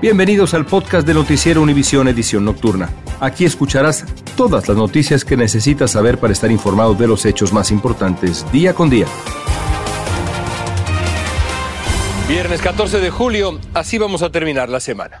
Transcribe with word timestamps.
Bienvenidos 0.00 0.54
al 0.54 0.64
podcast 0.64 1.04
de 1.08 1.12
Noticiero 1.12 1.60
Univisión 1.60 2.06
Edición 2.06 2.44
Nocturna. 2.44 2.88
Aquí 3.18 3.44
escucharás 3.44 4.04
todas 4.36 4.68
las 4.68 4.76
noticias 4.76 5.24
que 5.24 5.36
necesitas 5.36 5.90
saber 5.90 6.18
para 6.18 6.32
estar 6.32 6.52
informado 6.52 6.94
de 6.94 7.08
los 7.08 7.26
hechos 7.26 7.52
más 7.52 7.72
importantes 7.72 8.46
día 8.52 8.74
con 8.74 8.90
día. 8.90 9.06
Viernes 12.28 12.60
14 12.60 13.00
de 13.00 13.10
julio, 13.10 13.58
así 13.74 13.98
vamos 13.98 14.22
a 14.22 14.30
terminar 14.30 14.68
la 14.68 14.78
semana. 14.78 15.20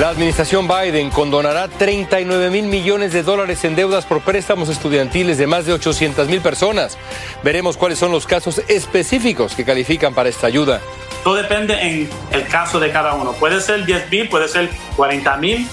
La 0.00 0.08
administración 0.08 0.66
Biden 0.66 1.10
condonará 1.10 1.68
39 1.68 2.50
mil 2.50 2.64
millones 2.64 3.12
de 3.12 3.22
dólares 3.22 3.62
en 3.64 3.76
deudas 3.76 4.06
por 4.06 4.22
préstamos 4.22 4.70
estudiantiles 4.70 5.38
de 5.38 5.46
más 5.46 5.66
de 5.66 5.74
800 5.74 6.28
mil 6.28 6.40
personas. 6.40 6.98
Veremos 7.44 7.76
cuáles 7.76 7.98
son 7.98 8.10
los 8.10 8.26
casos 8.26 8.62
específicos 8.66 9.54
que 9.54 9.64
califican 9.64 10.14
para 10.14 10.30
esta 10.30 10.48
ayuda. 10.48 10.80
Todo 11.24 11.34
depende 11.34 11.74
en 11.80 12.10
el 12.32 12.46
caso 12.48 12.80
de 12.80 12.90
cada 12.90 13.14
uno. 13.14 13.32
Puede 13.32 13.60
ser 13.60 13.84
10 13.84 14.10
mil, 14.10 14.28
puede 14.28 14.48
ser 14.48 14.70
40 14.96 15.36
mil. 15.36 15.68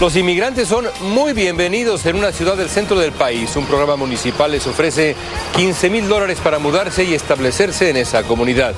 Los 0.00 0.14
inmigrantes 0.16 0.68
son 0.68 0.86
muy 1.00 1.32
bienvenidos 1.32 2.04
en 2.04 2.16
una 2.16 2.32
ciudad 2.32 2.56
del 2.56 2.68
centro 2.68 2.98
del 2.98 3.12
país. 3.12 3.54
Un 3.56 3.64
programa 3.64 3.96
municipal 3.96 4.50
les 4.50 4.66
ofrece 4.66 5.16
15 5.54 5.88
mil 5.88 6.08
dólares 6.08 6.38
para 6.42 6.58
mudarse 6.58 7.04
y 7.04 7.14
establecerse 7.14 7.88
en 7.90 7.96
esa 7.96 8.24
comunidad. 8.24 8.74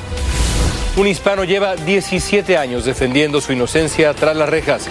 Un 0.97 1.07
hispano 1.07 1.45
lleva 1.45 1.75
17 1.75 2.57
años 2.57 2.85
defendiendo 2.85 3.41
su 3.41 3.53
inocencia 3.53 4.15
tras 4.15 4.37
las 4.37 4.49
rejas. 4.49 4.89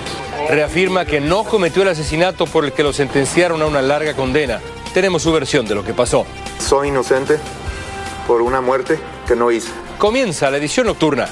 Reafirma 0.50 1.06
que 1.06 1.22
no 1.22 1.44
cometió 1.44 1.84
el 1.84 1.90
asesinato 1.90 2.46
por 2.46 2.66
el 2.66 2.74
que 2.74 2.84
lo 2.84 2.92
sentenciaron 2.92 3.62
a 3.62 3.66
una 3.66 3.82
larga 3.82 4.14
condena. 4.14 4.60
Tenemos 4.94 5.22
su 5.22 5.32
versión 5.32 5.66
de 5.66 5.76
lo 5.76 5.84
que 5.84 5.94
pasó. 5.94 6.26
Soy 6.60 6.90
inocente 6.90 7.38
por 8.26 8.42
una 8.42 8.62
muerte 8.62 9.00
que 9.28 9.36
no 9.36 9.52
hice. 9.52 9.70
Comienza 9.98 10.50
la 10.50 10.58
edición 10.58 10.88
nocturna. 10.88 11.28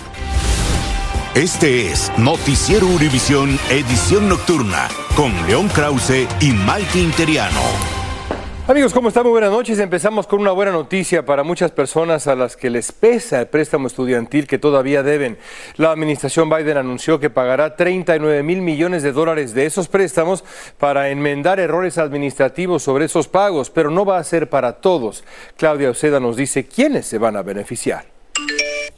Este 1.34 1.92
es 1.92 2.12
Noticiero 2.18 2.88
Univisión 2.88 3.60
Edición 3.70 4.30
Nocturna 4.30 4.88
con 5.16 5.32
León 5.48 5.68
Krause 5.68 6.28
y 6.40 6.52
Mike 6.52 7.00
Interiano. 7.00 7.95
Amigos, 8.68 8.94
¿cómo 8.94 9.10
están? 9.10 9.22
Muy 9.22 9.32
buenas 9.32 9.52
noches. 9.52 9.78
Empezamos 9.78 10.26
con 10.26 10.42
una 10.42 10.52
buena 10.52 10.72
noticia 10.72 11.24
para 11.24 11.44
muchas 11.44 11.70
personas 11.70 12.26
a 12.26 12.34
las 12.34 12.58
que 12.58 12.72
les 12.72 12.92
pesa 12.92 13.42
el 13.42 13.48
préstamo 13.48 13.86
estudiantil 13.86 14.48
que 14.48 14.58
todavía 14.58 15.04
deben. 15.04 15.38
La 15.78 15.92
administración 15.92 16.50
Biden 16.50 16.78
anunció 16.78 17.20
que 17.20 17.30
pagará 17.30 17.76
39 17.76 18.42
mil 18.42 18.64
millones 18.64 19.04
de 19.04 19.12
dólares 19.12 19.54
de 19.54 19.68
esos 19.68 19.88
préstamos 19.88 20.44
para 20.80 21.10
enmendar 21.10 21.60
errores 21.60 22.00
administrativos 22.00 22.82
sobre 22.82 23.06
esos 23.06 23.28
pagos, 23.28 23.70
pero 23.70 23.92
no 23.92 24.04
va 24.04 24.18
a 24.18 24.24
ser 24.24 24.50
para 24.50 24.74
todos. 24.74 25.24
Claudia 25.58 25.92
Oceda 25.92 26.20
nos 26.20 26.36
dice 26.36 26.66
quiénes 26.66 27.06
se 27.06 27.20
van 27.20 27.36
a 27.36 27.44
beneficiar. 27.44 28.08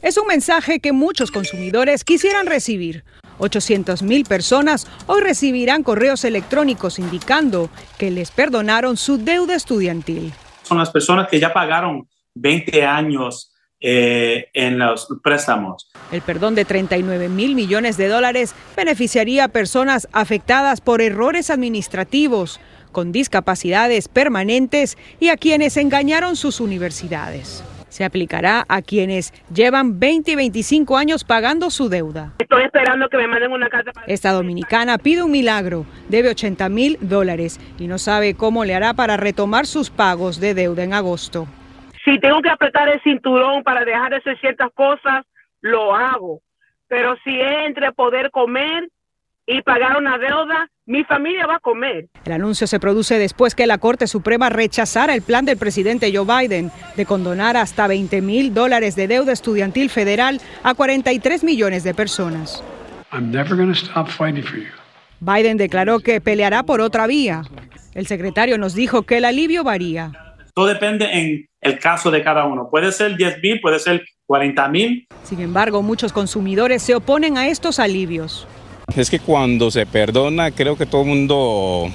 Es 0.02 0.18
un 0.18 0.28
mensaje 0.28 0.80
que 0.80 0.94
muchos 0.94 1.30
consumidores 1.30 2.06
quisieran 2.06 2.46
recibir. 2.46 3.04
800 3.40 4.04
mil 4.04 4.26
personas 4.26 4.88
hoy 5.06 5.22
recibirán 5.22 5.84
correos 5.84 6.24
electrónicos 6.24 7.00
indicando 7.00 7.70
que 7.98 8.12
les 8.12 8.32
perdonaron 8.32 8.98
su 8.98 9.18
deuda 9.18 9.56
estudiantil. 9.56 10.34
Son 10.64 10.78
las 10.78 10.92
personas 10.92 11.28
que 11.30 11.40
ya 11.40 11.54
pagaron 11.54 12.08
20 12.36 12.86
años 12.86 13.54
eh, 13.80 14.48
en 14.54 14.80
los 14.80 15.08
préstamos. 15.24 15.90
El 16.12 16.22
perdón 16.22 16.56
de 16.56 16.66
39 16.66 17.30
mil 17.30 17.56
millones 17.56 17.96
de 17.98 18.08
dólares 18.08 18.56
beneficiaría 18.76 19.46
a 19.46 19.48
personas 19.50 20.08
afectadas 20.14 20.82
por 20.82 21.02
errores 21.02 21.50
administrativos, 21.50 22.60
con 22.92 23.12
discapacidades 23.12 24.08
permanentes 24.08 24.98
y 25.20 25.30
a 25.30 25.38
quienes 25.38 25.78
engañaron 25.78 26.36
sus 26.36 26.60
universidades 26.60 27.64
se 27.90 28.04
aplicará 28.04 28.66
a 28.68 28.82
quienes 28.82 29.34
llevan 29.54 30.00
20 30.00 30.32
y 30.32 30.36
25 30.36 30.98
años 30.98 31.24
pagando 31.24 31.70
su 31.70 31.90
deuda. 31.90 32.34
Estoy 32.40 32.64
esperando 32.64 33.10
que 33.10 33.18
me 33.18 33.28
manden 33.28 33.52
una 33.52 33.70
carta. 33.70 33.92
Esta 34.08 34.32
dominicana 34.32 34.98
pide 34.98 35.24
un 35.24 35.32
milagro, 35.32 35.86
debe 36.10 36.30
80 36.30 36.70
mil 36.70 36.98
dólares 37.02 37.60
y 37.80 37.88
no 37.88 37.98
sabe 37.98 38.36
cómo 38.36 38.66
le 38.66 38.76
hará 38.76 38.94
para 38.94 39.18
retomar 39.18 39.66
sus 39.66 39.90
pagos 39.90 40.40
de 40.40 40.54
deuda 40.54 40.84
en 40.84 40.94
agosto. 40.94 41.48
Si 42.04 42.20
tengo 42.20 42.42
que 42.42 42.50
apretar 42.50 42.88
el 42.88 43.02
cinturón 43.02 43.64
para 43.64 43.84
dejar 43.84 44.12
de 44.12 44.18
hacer 44.18 44.40
ciertas 44.40 44.72
cosas, 44.74 45.26
lo 45.62 45.94
hago. 45.96 46.42
Pero 46.88 47.16
si 47.24 47.40
es 47.40 47.66
entre 47.66 47.92
poder 47.92 48.32
comer 48.32 48.88
y 49.48 49.62
pagar 49.62 49.98
una 49.98 50.18
deuda, 50.18 50.70
mi 50.86 51.06
familia 51.06 51.48
va 51.48 51.56
a 51.56 51.60
comer. 51.60 52.10
El 52.26 52.34
anuncio 52.34 52.68
se 52.68 52.82
produce 52.82 53.18
después 53.18 53.56
que 53.56 53.66
la 53.66 53.78
Corte 53.78 54.06
Suprema 54.06 54.50
rechazara 54.50 55.16
el 55.16 55.22
plan 55.22 55.46
del 55.46 55.58
presidente 55.58 56.12
Joe 56.14 56.26
Biden 56.26 56.70
de 56.98 57.06
condonar 57.06 57.56
hasta 57.56 57.88
20 57.88 58.22
mil 58.22 58.54
dólares 58.54 58.98
de 58.98 59.08
deuda 59.08 59.32
estudiantil 59.32 59.90
federal 59.90 60.42
a 60.64 60.74
43 60.74 61.46
millones 61.46 61.86
de 61.86 61.94
personas. 61.94 62.62
Biden 65.20 65.58
declaró 65.58 66.00
que 66.02 66.20
peleará 66.20 66.64
por 66.64 66.82
otra 66.82 67.08
vía. 67.08 67.44
El 67.96 68.06
secretario 68.06 68.58
nos 68.58 68.76
dijo 68.76 69.04
que 69.04 69.18
el 69.18 69.26
alivio 69.26 69.64
varía. 69.64 70.12
Todo 70.54 70.68
depende 70.68 71.06
en 71.12 71.48
el 71.62 71.80
caso 71.80 72.12
de 72.12 72.22
cada 72.22 72.46
uno. 72.46 72.70
Puede 72.70 72.92
ser 72.92 73.16
10 73.16 73.42
mil, 73.42 73.62
puede 73.62 73.80
ser 73.80 74.06
40 74.26 74.68
mil. 74.68 75.08
Sin 75.24 75.40
embargo, 75.40 75.82
muchos 75.82 76.12
consumidores 76.12 76.82
se 76.82 76.96
oponen 76.96 77.38
a 77.38 77.48
estos 77.48 77.80
alivios. 77.80 78.46
Es 78.96 79.12
que 79.12 79.20
cuando 79.20 79.70
se 79.70 79.86
perdona, 79.86 80.50
creo 80.50 80.76
que 80.76 80.86
todo 80.86 81.02
el 81.02 81.08
mundo 81.08 81.92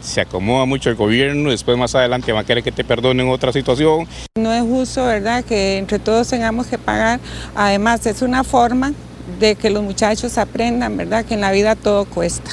se 0.00 0.20
acomoda 0.20 0.64
mucho 0.64 0.88
el 0.88 0.96
gobierno, 0.96 1.50
después 1.50 1.76
más 1.76 1.94
adelante 1.94 2.32
va 2.32 2.40
a 2.40 2.44
querer 2.44 2.64
que 2.64 2.72
te 2.72 2.84
perdonen 2.84 3.28
otra 3.28 3.52
situación. 3.52 4.08
No 4.36 4.52
es 4.52 4.62
justo, 4.62 5.04
¿verdad?, 5.04 5.44
que 5.44 5.76
entre 5.76 5.98
todos 5.98 6.28
tengamos 6.28 6.68
que 6.68 6.78
pagar. 6.78 7.20
Además, 7.54 8.06
es 8.06 8.22
una 8.22 8.44
forma 8.44 8.92
de 9.38 9.56
que 9.56 9.68
los 9.68 9.82
muchachos 9.82 10.38
aprendan, 10.38 10.96
¿verdad?, 10.96 11.24
que 11.26 11.34
en 11.34 11.42
la 11.42 11.50
vida 11.50 11.74
todo 11.74 12.06
cuesta. 12.06 12.50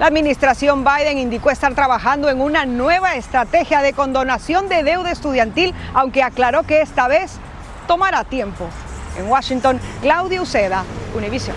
La 0.00 0.06
administración 0.06 0.84
Biden 0.84 1.18
indicó 1.18 1.50
estar 1.50 1.72
trabajando 1.74 2.28
en 2.28 2.40
una 2.40 2.66
nueva 2.66 3.14
estrategia 3.14 3.80
de 3.80 3.92
condonación 3.92 4.68
de 4.68 4.82
deuda 4.82 5.12
estudiantil, 5.12 5.72
aunque 5.94 6.22
aclaró 6.22 6.64
que 6.64 6.80
esta 6.80 7.06
vez 7.06 7.34
tomará 7.86 8.24
tiempo. 8.24 8.66
En 9.18 9.28
Washington, 9.28 9.78
Claudia 10.02 10.42
Uceda, 10.42 10.84
Univision. 11.16 11.54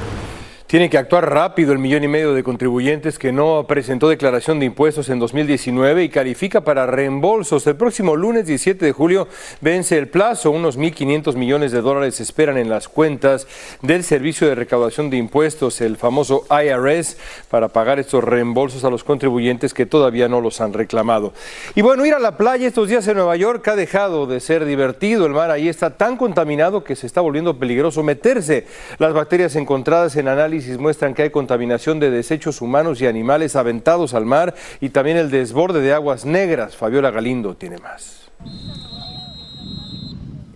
Tiene 0.69 0.91
que 0.91 0.99
actuar 0.99 1.27
rápido 1.27 1.73
el 1.73 1.79
millón 1.79 2.03
y 2.03 2.07
medio 2.07 2.35
de 2.35 2.43
contribuyentes 2.43 3.17
que 3.17 3.31
no 3.31 3.65
presentó 3.67 4.07
declaración 4.07 4.59
de 4.59 4.67
impuestos 4.67 5.09
en 5.09 5.17
2019 5.17 6.03
y 6.03 6.09
califica 6.09 6.61
para 6.61 6.85
reembolsos. 6.85 7.65
El 7.65 7.75
próximo 7.75 8.15
lunes 8.15 8.45
17 8.45 8.85
de 8.85 8.91
julio 8.91 9.27
vence 9.61 9.97
el 9.97 10.09
plazo. 10.09 10.51
Unos 10.51 10.77
1.500 10.77 11.35
millones 11.37 11.71
de 11.71 11.81
dólares 11.81 12.19
esperan 12.19 12.59
en 12.59 12.69
las 12.69 12.87
cuentas 12.87 13.47
del 13.81 14.03
Servicio 14.03 14.47
de 14.47 14.53
Recaudación 14.53 15.09
de 15.09 15.17
Impuestos, 15.17 15.81
el 15.81 15.97
famoso 15.97 16.45
IRS, 16.51 17.17
para 17.49 17.69
pagar 17.69 17.97
estos 17.97 18.23
reembolsos 18.23 18.83
a 18.83 18.91
los 18.91 19.03
contribuyentes 19.03 19.73
que 19.73 19.87
todavía 19.87 20.27
no 20.27 20.39
los 20.39 20.61
han 20.61 20.73
reclamado. 20.73 21.33
Y 21.73 21.81
bueno, 21.81 22.05
ir 22.05 22.13
a 22.13 22.19
la 22.19 22.37
playa 22.37 22.67
estos 22.67 22.89
días 22.89 23.07
en 23.07 23.17
Nueva 23.17 23.35
York 23.37 23.67
ha 23.69 23.75
dejado 23.75 24.27
de 24.27 24.39
ser 24.39 24.65
divertido. 24.65 25.25
El 25.25 25.33
mar 25.33 25.49
ahí 25.49 25.67
está 25.67 25.97
tan 25.97 26.15
contaminado 26.15 26.83
que 26.83 26.95
se 26.95 27.07
está 27.07 27.21
volviendo 27.21 27.57
peligroso 27.57 28.03
meterse. 28.03 28.67
Las 28.99 29.13
bacterias 29.13 29.55
encontradas 29.55 30.15
en 30.15 30.27
análisis 30.27 30.58
muestran 30.79 31.13
que 31.13 31.23
hay 31.23 31.29
contaminación 31.29 31.99
de 31.99 32.11
desechos 32.11 32.61
humanos 32.61 33.01
y 33.01 33.07
animales 33.07 33.55
aventados 33.55 34.13
al 34.13 34.25
mar 34.25 34.55
y 34.79 34.89
también 34.89 35.17
el 35.17 35.31
desborde 35.31 35.81
de 35.81 35.93
aguas 35.93 36.25
negras. 36.25 36.75
Fabiola 36.75 37.11
Galindo 37.11 37.55
tiene 37.55 37.77
más. 37.77 38.29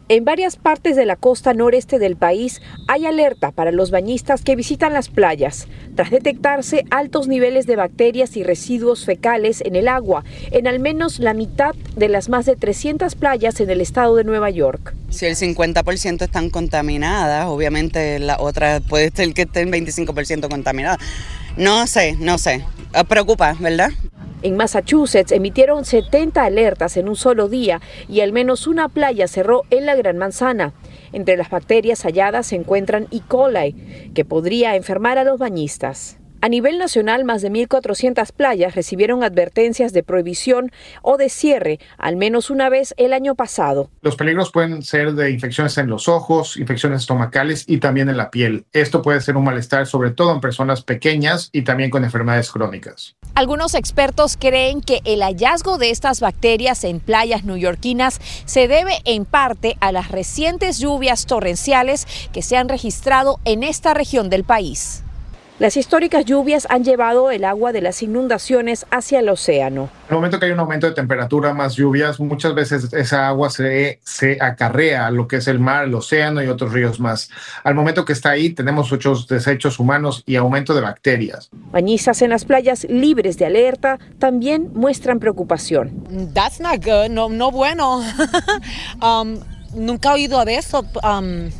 En 0.09 0.25
varias 0.25 0.57
partes 0.57 0.97
de 0.97 1.05
la 1.05 1.15
costa 1.15 1.53
noreste 1.53 1.97
del 1.97 2.17
país 2.17 2.61
hay 2.89 3.05
alerta 3.05 3.51
para 3.51 3.71
los 3.71 3.89
bañistas 3.89 4.43
que 4.43 4.57
visitan 4.57 4.91
las 4.91 5.07
playas, 5.07 5.67
tras 5.95 6.11
detectarse 6.11 6.83
altos 6.91 7.29
niveles 7.29 7.67
de 7.67 7.77
bacterias 7.77 8.35
y 8.35 8.43
residuos 8.43 9.05
fecales 9.05 9.61
en 9.61 9.77
el 9.77 9.87
agua, 9.87 10.25
en 10.51 10.67
al 10.67 10.79
menos 10.79 11.19
la 11.19 11.33
mitad 11.33 11.73
de 11.95 12.09
las 12.09 12.27
más 12.27 12.45
de 12.45 12.57
300 12.57 13.15
playas 13.15 13.61
en 13.61 13.69
el 13.69 13.79
estado 13.79 14.17
de 14.17 14.25
Nueva 14.25 14.49
York. 14.49 14.93
Si 15.09 15.25
el 15.25 15.37
50% 15.37 16.21
están 16.21 16.49
contaminadas, 16.49 17.45
obviamente 17.47 18.19
la 18.19 18.37
otra 18.39 18.81
puede 18.81 19.09
ser 19.09 19.33
que 19.33 19.43
estén 19.43 19.71
25% 19.71 20.49
contaminadas. 20.49 20.99
No 21.55 21.87
sé, 21.87 22.17
no 22.19 22.37
sé. 22.37 22.65
Preocupa, 23.07 23.55
¿verdad? 23.59 23.91
En 24.43 24.57
Massachusetts 24.57 25.31
emitieron 25.31 25.85
70 25.85 26.43
alertas 26.43 26.97
en 26.97 27.07
un 27.07 27.15
solo 27.15 27.47
día 27.47 27.79
y 28.09 28.19
al 28.19 28.33
menos 28.33 28.67
una 28.67 28.89
playa 28.89 29.29
cerró 29.29 29.63
en 29.69 29.85
la 29.85 29.95
Gran 29.95 30.17
Manzana. 30.17 30.73
Entre 31.13 31.37
las 31.37 31.49
bacterias 31.49 32.03
halladas 32.03 32.47
se 32.47 32.57
encuentran 32.57 33.07
E. 33.11 33.21
coli, 33.25 34.11
que 34.13 34.25
podría 34.25 34.75
enfermar 34.75 35.17
a 35.17 35.23
los 35.23 35.39
bañistas. 35.39 36.17
A 36.43 36.49
nivel 36.49 36.77
nacional, 36.77 37.23
más 37.23 37.41
de 37.41 37.49
1.400 37.49 38.33
playas 38.33 38.75
recibieron 38.75 39.23
advertencias 39.23 39.93
de 39.93 40.03
prohibición 40.03 40.73
o 41.01 41.15
de 41.15 41.29
cierre 41.29 41.79
al 41.97 42.17
menos 42.17 42.49
una 42.49 42.67
vez 42.67 42.93
el 42.97 43.13
año 43.13 43.33
pasado. 43.33 43.89
Los 44.01 44.17
peligros 44.17 44.51
pueden 44.51 44.81
ser 44.81 45.13
de 45.13 45.31
infecciones 45.31 45.77
en 45.77 45.87
los 45.87 46.09
ojos, 46.09 46.57
infecciones 46.57 46.99
estomacales 46.99 47.63
y 47.65 47.77
también 47.77 48.09
en 48.09 48.17
la 48.17 48.29
piel. 48.29 48.65
Esto 48.73 49.01
puede 49.01 49.21
ser 49.21 49.37
un 49.37 49.45
malestar 49.45 49.87
sobre 49.87 50.11
todo 50.11 50.33
en 50.33 50.41
personas 50.41 50.81
pequeñas 50.81 51.47
y 51.53 51.61
también 51.61 51.89
con 51.89 52.03
enfermedades 52.03 52.51
crónicas. 52.51 53.15
Algunos 53.35 53.73
expertos 53.73 54.35
creen 54.35 54.81
que 54.81 54.99
el 55.05 55.21
hallazgo 55.21 55.77
de 55.77 55.91
estas 55.91 56.19
bacterias 56.19 56.83
en 56.83 56.99
playas 56.99 57.45
neoyorquinas 57.45 58.19
se 58.43 58.67
debe 58.67 58.95
en 59.05 59.23
parte 59.23 59.77
a 59.79 59.93
las 59.93 60.11
recientes 60.11 60.77
lluvias 60.79 61.25
torrenciales 61.25 62.05
que 62.33 62.41
se 62.41 62.57
han 62.57 62.67
registrado 62.67 63.39
en 63.45 63.63
esta 63.63 63.93
región 63.93 64.29
del 64.29 64.43
país. 64.43 65.03
Las 65.59 65.77
históricas 65.77 66.25
lluvias 66.25 66.65
han 66.71 66.83
llevado 66.83 67.29
el 67.29 67.45
agua 67.45 67.71
de 67.71 67.81
las 67.81 68.01
inundaciones 68.01 68.87
hacia 68.89 69.19
el 69.19 69.29
océano. 69.29 69.83
En 70.07 70.09
el 70.09 70.15
momento 70.15 70.39
que 70.39 70.47
hay 70.47 70.51
un 70.51 70.59
aumento 70.59 70.87
de 70.87 70.93
temperatura, 70.93 71.53
más 71.53 71.75
lluvias, 71.75 72.19
muchas 72.19 72.55
veces 72.55 72.91
esa 72.91 73.27
agua 73.27 73.51
se, 73.51 73.99
se 74.03 74.39
acarrea 74.41 75.05
a 75.05 75.11
lo 75.11 75.27
que 75.27 75.35
es 75.37 75.47
el 75.47 75.59
mar, 75.59 75.85
el 75.85 75.93
océano 75.93 76.41
y 76.41 76.47
otros 76.47 76.73
ríos 76.73 76.99
más. 76.99 77.29
Al 77.63 77.75
momento 77.75 78.03
que 78.03 78.13
está 78.13 78.31
ahí, 78.31 78.49
tenemos 78.49 78.91
muchos 78.91 79.27
desechos 79.27 79.77
humanos 79.77 80.23
y 80.25 80.37
aumento 80.37 80.73
de 80.73 80.81
bacterias. 80.81 81.51
Bañistas 81.71 82.23
en 82.23 82.31
las 82.31 82.45
playas 82.45 82.85
libres 82.89 83.37
de 83.37 83.45
alerta 83.45 83.99
también 84.17 84.71
muestran 84.73 85.19
preocupación. 85.19 86.31
That's 86.33 86.59
not 86.59 86.83
good, 86.83 87.11
no, 87.11 87.29
no 87.29 87.51
bueno. 87.51 88.01
um, 89.03 89.39
nunca 89.75 90.09
he 90.09 90.13
oído 90.13 90.43
de 90.45 90.55
eso. 90.55 90.83
Um, 91.03 91.51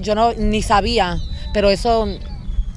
Yo 0.00 0.14
no 0.14 0.34
ni 0.34 0.60
sabía, 0.60 1.18
pero 1.54 1.70
eso 1.70 2.06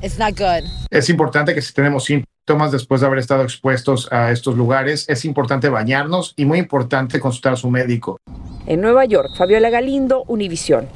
It's 0.02 0.18
not 0.18 0.38
good. 0.38 0.66
Es 0.92 1.10
importante 1.10 1.54
que 1.54 1.62
si 1.62 1.74
tenemos 1.74 2.06
síntomas 2.06 2.72
después 2.72 3.02
de 3.02 3.08
haber 3.08 3.20
estado 3.20 3.44
expuestos 3.44 4.08
a 4.12 4.32
estos 4.32 4.56
lugares, 4.56 5.06
es 5.10 5.26
importante 5.26 5.68
bañarnos 5.68 6.34
y 6.38 6.46
muy 6.46 6.58
importante 6.60 7.20
consultar 7.20 7.54
a 7.54 7.56
su 7.58 7.70
médico. 7.70 8.18
En 8.66 8.80
Nueva 8.80 9.04
York, 9.04 9.28
Fabiola 9.38 9.70
Galindo, 9.70 10.24
Univisión. 10.28 10.88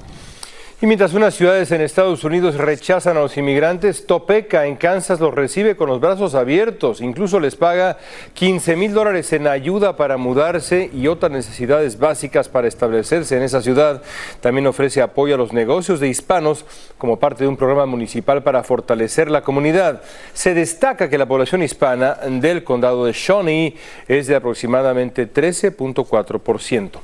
Y 0.84 0.86
mientras 0.86 1.14
unas 1.14 1.36
ciudades 1.36 1.72
en 1.72 1.80
Estados 1.80 2.26
Unidos 2.26 2.58
rechazan 2.58 3.16
a 3.16 3.22
los 3.22 3.38
inmigrantes, 3.38 4.06
Topeka 4.06 4.66
en 4.66 4.76
Kansas 4.76 5.22
los 5.22 5.34
recibe 5.34 5.78
con 5.78 5.88
los 5.88 6.02
brazos 6.02 6.36
abiertos. 6.36 7.00
Incluso 7.00 7.40
les 7.40 7.56
paga 7.56 7.98
15 8.34 8.76
mil 8.76 8.94
dólares 8.94 9.32
en 9.32 9.48
ayuda 9.48 9.96
para 9.96 10.18
mudarse 10.18 10.90
y 10.94 11.08
otras 11.08 11.32
necesidades 11.32 12.00
básicas 12.00 12.50
para 12.50 12.68
establecerse 12.68 13.38
en 13.38 13.44
esa 13.44 13.62
ciudad. 13.62 14.02
También 14.42 14.68
ofrece 14.68 15.02
apoyo 15.02 15.36
a 15.36 15.38
los 15.38 15.54
negocios 15.54 16.02
de 16.02 16.10
hispanos 16.10 16.66
como 16.98 17.18
parte 17.18 17.46
de 17.46 17.48
un 17.48 17.56
programa 17.56 17.86
municipal 17.86 18.44
para 18.44 18.62
fortalecer 18.62 19.32
la 19.32 19.42
comunidad. 19.42 20.02
Se 20.34 20.54
destaca 20.54 21.10
que 21.10 21.18
la 21.18 21.28
población 21.28 21.64
hispana 21.64 22.16
del 22.28 22.66
condado 22.66 23.06
de 23.06 23.14
Shawnee 23.14 23.78
es 24.10 24.28
de 24.28 24.36
aproximadamente 24.36 25.32
13.4%. 25.32 27.00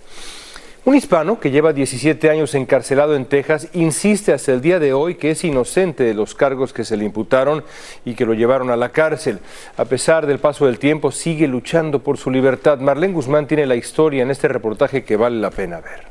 Un 0.86 0.96
hispano 0.96 1.42
que 1.42 1.52
lleva 1.52 1.74
17 1.74 2.30
años 2.30 2.56
encarcelado 2.56 3.14
en 3.16 3.26
Texas 3.26 3.68
insiste 3.74 4.32
hasta 4.32 4.54
el 4.54 4.62
día 4.62 4.80
de 4.80 4.94
hoy 4.94 5.16
que 5.16 5.32
es 5.32 5.44
inocente 5.44 6.04
de 6.04 6.14
los 6.14 6.36
cargos 6.36 6.72
que 6.72 6.86
se 6.86 6.96
le 6.96 7.04
imputaron 7.04 7.66
y 8.06 8.16
que 8.16 8.26
lo 8.26 8.34
llevaron 8.34 8.70
a 8.70 8.78
la 8.78 8.90
cárcel. 8.90 9.40
A 9.76 9.84
pesar 9.86 10.26
del 10.26 10.40
paso 10.40 10.68
del 10.68 10.80
tiempo, 10.80 11.12
sigue 11.12 11.50
luchando 11.50 12.00
por 12.00 12.18
su 12.18 12.32
libertad. 12.32 12.80
Marlene 12.80 13.14
Guzmán 13.14 13.46
tiene 13.46 13.66
la 13.66 13.76
historia 13.76 14.24
en 14.24 14.32
este 14.32 14.48
reportaje 14.48 15.04
que 15.04 15.18
vale 15.18 15.40
la 15.42 15.52
pena 15.52 15.82
ver. 15.82 16.08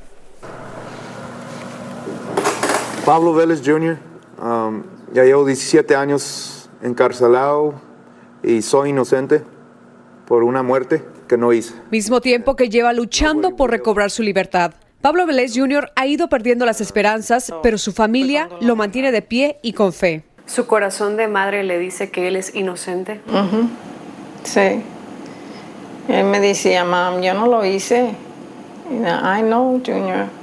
Pablo 3.06 3.32
Vélez 3.32 3.62
Jr., 3.64 3.96
um, 4.42 4.82
ya 5.14 5.24
llevo 5.24 5.46
17 5.46 5.96
años 5.96 6.68
encarcelado 6.82 7.80
y 8.42 8.60
soy 8.60 8.90
inocente 8.90 9.42
por 10.26 10.42
una 10.42 10.62
muerte 10.62 11.02
que 11.28 11.36
no 11.36 11.52
hice. 11.52 11.74
Mismo 11.90 12.20
tiempo 12.20 12.56
que 12.56 12.68
lleva 12.68 12.92
luchando 12.92 13.54
por 13.54 13.70
recobrar 13.70 14.10
su 14.10 14.22
libertad. 14.22 14.72
Pablo 15.00 15.26
Vélez 15.26 15.52
Jr. 15.56 15.92
ha 15.94 16.06
ido 16.06 16.28
perdiendo 16.28 16.66
las 16.66 16.80
esperanzas, 16.80 17.52
pero 17.62 17.78
su 17.78 17.92
familia 17.92 18.48
lo 18.60 18.74
mantiene 18.74 19.12
de 19.12 19.22
pie 19.22 19.58
y 19.62 19.74
con 19.74 19.92
fe. 19.92 20.24
¿Su 20.46 20.66
corazón 20.66 21.16
de 21.16 21.28
madre 21.28 21.62
le 21.62 21.78
dice 21.78 22.10
que 22.10 22.26
él 22.26 22.34
es 22.34 22.54
inocente? 22.54 23.20
Sí. 24.42 24.82
Él 26.08 26.24
me 26.24 26.40
decía, 26.40 26.84
mam, 26.84 27.20
yo 27.22 27.34
no 27.34 27.46
lo 27.46 27.64
hice. 27.64 28.10
I 28.90 29.42
know, 29.42 29.80
Junior. 29.84 30.37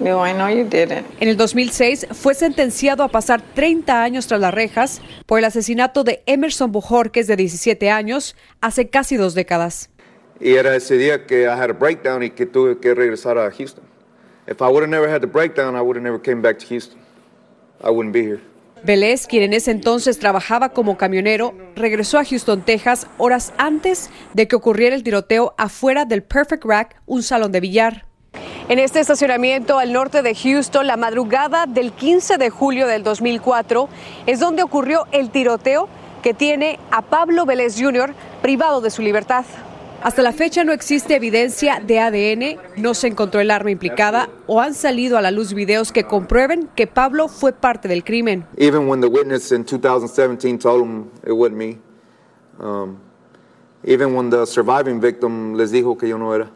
Digo, 0.00 0.26
I 0.26 0.32
know 0.32 0.48
you 0.48 0.64
did 0.64 0.90
it. 0.90 1.04
En 1.20 1.28
el 1.28 1.36
2006 1.36 2.06
fue 2.12 2.34
sentenciado 2.34 3.02
a 3.04 3.08
pasar 3.08 3.42
30 3.54 4.02
años 4.02 4.26
tras 4.26 4.40
las 4.40 4.54
rejas 4.54 5.02
por 5.26 5.38
el 5.38 5.44
asesinato 5.44 6.04
de 6.04 6.22
Emerson 6.24 6.72
Bujorquez 6.72 7.26
de 7.26 7.36
17 7.36 7.90
años 7.90 8.34
hace 8.62 8.88
casi 8.88 9.16
dos 9.16 9.34
décadas. 9.34 9.90
Y 10.40 10.54
era 10.54 10.74
ese 10.74 10.96
día 10.96 11.26
que 11.26 11.42
I 11.42 11.48
had 11.48 11.68
a 11.68 11.74
breakdown 11.74 12.22
y 12.22 12.30
que 12.30 12.46
tuve 12.46 12.78
que 12.78 12.94
regresar 12.94 13.36
a 13.36 13.50
Houston. 13.50 13.84
If 14.48 14.62
I 14.62 14.64
would 14.64 14.82
have 14.82 14.88
never 14.88 15.06
had 15.06 15.20
the 15.20 15.26
breakdown, 15.26 15.76
I 15.76 15.80
would 15.80 15.96
have 15.96 16.02
never 16.02 16.18
came 16.18 16.40
back 16.40 16.58
to 16.60 16.66
Houston. 16.66 16.98
I 17.84 17.90
wouldn't 17.90 18.14
be 18.14 18.22
here. 18.22 18.40
Vélez, 18.82 19.26
quien 19.26 19.42
en 19.42 19.52
ese 19.52 19.70
entonces 19.70 20.18
trabajaba 20.18 20.70
como 20.70 20.96
camionero, 20.96 21.54
regresó 21.76 22.18
a 22.18 22.24
Houston, 22.24 22.62
Texas, 22.62 23.06
horas 23.18 23.52
antes 23.58 24.08
de 24.32 24.48
que 24.48 24.56
ocurriera 24.56 24.96
el 24.96 25.02
tiroteo 25.02 25.54
afuera 25.58 26.06
del 26.06 26.22
Perfect 26.22 26.64
Rack, 26.64 26.96
un 27.04 27.22
salón 27.22 27.52
de 27.52 27.60
billar. 27.60 28.09
En 28.70 28.78
este 28.78 29.00
estacionamiento 29.00 29.80
al 29.80 29.92
norte 29.92 30.22
de 30.22 30.32
Houston, 30.32 30.86
la 30.86 30.96
madrugada 30.96 31.66
del 31.66 31.90
15 31.90 32.38
de 32.38 32.50
julio 32.50 32.86
del 32.86 33.02
2004, 33.02 33.88
es 34.26 34.38
donde 34.38 34.62
ocurrió 34.62 35.08
el 35.10 35.30
tiroteo 35.30 35.88
que 36.22 36.34
tiene 36.34 36.78
a 36.92 37.02
Pablo 37.02 37.46
Vélez 37.46 37.74
Jr. 37.76 38.14
privado 38.42 38.80
de 38.80 38.90
su 38.90 39.02
libertad. 39.02 39.44
Hasta 40.04 40.22
la 40.22 40.30
fecha 40.30 40.62
no 40.62 40.70
existe 40.70 41.16
evidencia 41.16 41.82
de 41.84 41.98
ADN, 41.98 42.60
no 42.76 42.94
se 42.94 43.08
encontró 43.08 43.40
el 43.40 43.50
arma 43.50 43.72
implicada 43.72 44.28
o 44.46 44.60
han 44.60 44.74
salido 44.74 45.18
a 45.18 45.20
la 45.20 45.32
luz 45.32 45.52
videos 45.52 45.90
que 45.90 46.04
comprueben 46.04 46.68
que 46.76 46.86
Pablo 46.86 47.26
fue 47.26 47.52
parte 47.52 47.88
del 47.88 48.04
crimen. 48.04 48.46
Even 48.56 48.88
when 48.88 49.00
the 49.00 49.08
witness 49.08 49.50
in 49.50 49.64
2017 49.64 50.60
told 50.60 50.84
him 50.84 51.10
it 51.26 51.32
wasn't 51.32 51.56
me, 51.56 51.76
um, 52.60 52.98
even 53.82 54.14
when 54.14 54.30
the 54.30 54.46
surviving 54.46 55.00
victim 55.00 55.56
les 55.56 55.72
dijo 55.72 55.98
que 55.98 56.08
yo 56.08 56.18
no 56.18 56.32
era. 56.32 56.52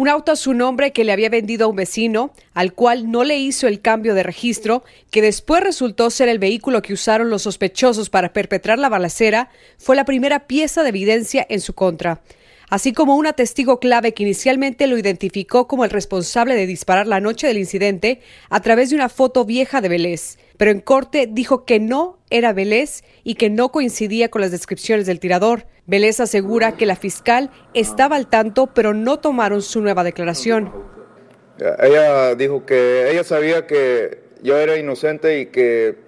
Un 0.00 0.08
auto 0.08 0.32
a 0.32 0.36
su 0.36 0.54
nombre 0.54 0.92
que 0.92 1.04
le 1.04 1.12
había 1.12 1.28
vendido 1.28 1.66
a 1.66 1.68
un 1.68 1.76
vecino, 1.76 2.32
al 2.54 2.72
cual 2.72 3.10
no 3.10 3.22
le 3.22 3.36
hizo 3.36 3.68
el 3.68 3.82
cambio 3.82 4.14
de 4.14 4.22
registro, 4.22 4.82
que 5.10 5.20
después 5.20 5.62
resultó 5.62 6.08
ser 6.08 6.30
el 6.30 6.38
vehículo 6.38 6.80
que 6.80 6.94
usaron 6.94 7.28
los 7.28 7.42
sospechosos 7.42 8.08
para 8.08 8.32
perpetrar 8.32 8.78
la 8.78 8.88
balacera, 8.88 9.50
fue 9.76 9.96
la 9.96 10.06
primera 10.06 10.46
pieza 10.46 10.82
de 10.82 10.88
evidencia 10.88 11.46
en 11.50 11.60
su 11.60 11.74
contra 11.74 12.22
así 12.70 12.92
como 12.94 13.16
una 13.16 13.34
testigo 13.34 13.78
clave 13.78 14.14
que 14.14 14.22
inicialmente 14.22 14.86
lo 14.86 14.96
identificó 14.96 15.68
como 15.68 15.84
el 15.84 15.90
responsable 15.90 16.54
de 16.54 16.66
disparar 16.66 17.06
la 17.06 17.20
noche 17.20 17.46
del 17.46 17.58
incidente 17.58 18.20
a 18.48 18.60
través 18.60 18.88
de 18.88 18.96
una 18.96 19.10
foto 19.10 19.44
vieja 19.44 19.80
de 19.82 19.90
Vélez. 19.90 20.38
Pero 20.56 20.70
en 20.70 20.80
corte 20.80 21.28
dijo 21.30 21.64
que 21.64 21.80
no 21.80 22.18
era 22.30 22.52
Vélez 22.52 23.02
y 23.24 23.34
que 23.34 23.50
no 23.50 23.70
coincidía 23.70 24.30
con 24.30 24.40
las 24.40 24.50
descripciones 24.50 25.06
del 25.06 25.20
tirador. 25.20 25.66
Vélez 25.86 26.20
asegura 26.20 26.76
que 26.76 26.86
la 26.86 26.96
fiscal 26.96 27.50
estaba 27.74 28.16
al 28.16 28.28
tanto, 28.28 28.68
pero 28.68 28.94
no 28.94 29.18
tomaron 29.18 29.60
su 29.60 29.80
nueva 29.80 30.04
declaración. 30.04 30.72
Ella 31.58 32.34
dijo 32.36 32.64
que 32.64 33.10
ella 33.10 33.24
sabía 33.24 33.66
que 33.66 34.22
yo 34.42 34.56
era 34.56 34.78
inocente 34.78 35.40
y 35.40 35.46
que 35.46 35.98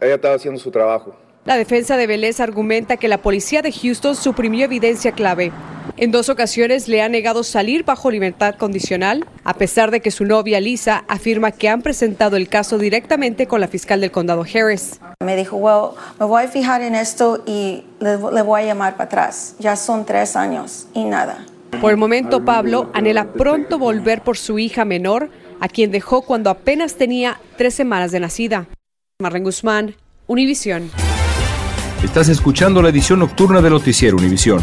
ella 0.00 0.16
estaba 0.16 0.34
haciendo 0.34 0.60
su 0.60 0.70
trabajo. 0.70 1.16
La 1.44 1.56
defensa 1.56 1.96
de 1.96 2.06
Vélez 2.06 2.40
argumenta 2.40 2.96
que 2.96 3.08
la 3.08 3.18
policía 3.18 3.62
de 3.62 3.72
Houston 3.72 4.14
suprimió 4.14 4.64
evidencia 4.64 5.12
clave. 5.12 5.50
En 5.96 6.10
dos 6.10 6.28
ocasiones 6.28 6.88
le 6.88 7.02
ha 7.02 7.08
negado 7.08 7.44
salir 7.44 7.84
bajo 7.84 8.10
libertad 8.10 8.54
condicional, 8.56 9.26
a 9.44 9.54
pesar 9.54 9.90
de 9.90 10.00
que 10.00 10.10
su 10.10 10.24
novia 10.24 10.60
Lisa 10.60 11.04
afirma 11.08 11.52
que 11.52 11.68
han 11.68 11.82
presentado 11.82 12.36
el 12.36 12.48
caso 12.48 12.78
directamente 12.78 13.46
con 13.46 13.60
la 13.60 13.68
fiscal 13.68 14.00
del 14.00 14.10
condado 14.10 14.42
Harris. 14.42 15.00
Me 15.24 15.36
dijo, 15.36 15.56
well, 15.56 15.96
me 16.18 16.26
voy 16.26 16.44
a 16.44 16.48
fijar 16.48 16.82
en 16.82 16.94
esto 16.94 17.42
y 17.46 17.84
le, 18.00 18.16
le 18.16 18.42
voy 18.42 18.62
a 18.62 18.64
llamar 18.66 18.94
para 18.94 19.04
atrás. 19.04 19.54
Ya 19.58 19.76
son 19.76 20.04
tres 20.04 20.36
años 20.36 20.86
y 20.94 21.04
nada. 21.04 21.44
Por 21.80 21.90
el 21.90 21.96
momento, 21.96 22.44
Pablo 22.44 22.90
anhela 22.92 23.32
pronto 23.32 23.78
volver 23.78 24.22
por 24.22 24.36
su 24.36 24.58
hija 24.58 24.84
menor, 24.84 25.30
a 25.60 25.68
quien 25.68 25.90
dejó 25.90 26.22
cuando 26.22 26.50
apenas 26.50 26.96
tenía 26.96 27.40
tres 27.56 27.74
semanas 27.74 28.12
de 28.12 28.20
nacida. 28.20 28.66
Marlene 29.20 29.44
Guzmán, 29.44 29.94
Univisión. 30.26 30.90
Estás 32.02 32.28
escuchando 32.28 32.82
la 32.82 32.88
edición 32.88 33.20
nocturna 33.20 33.62
de 33.62 33.70
Noticiero 33.70 34.16
Univisión. 34.16 34.62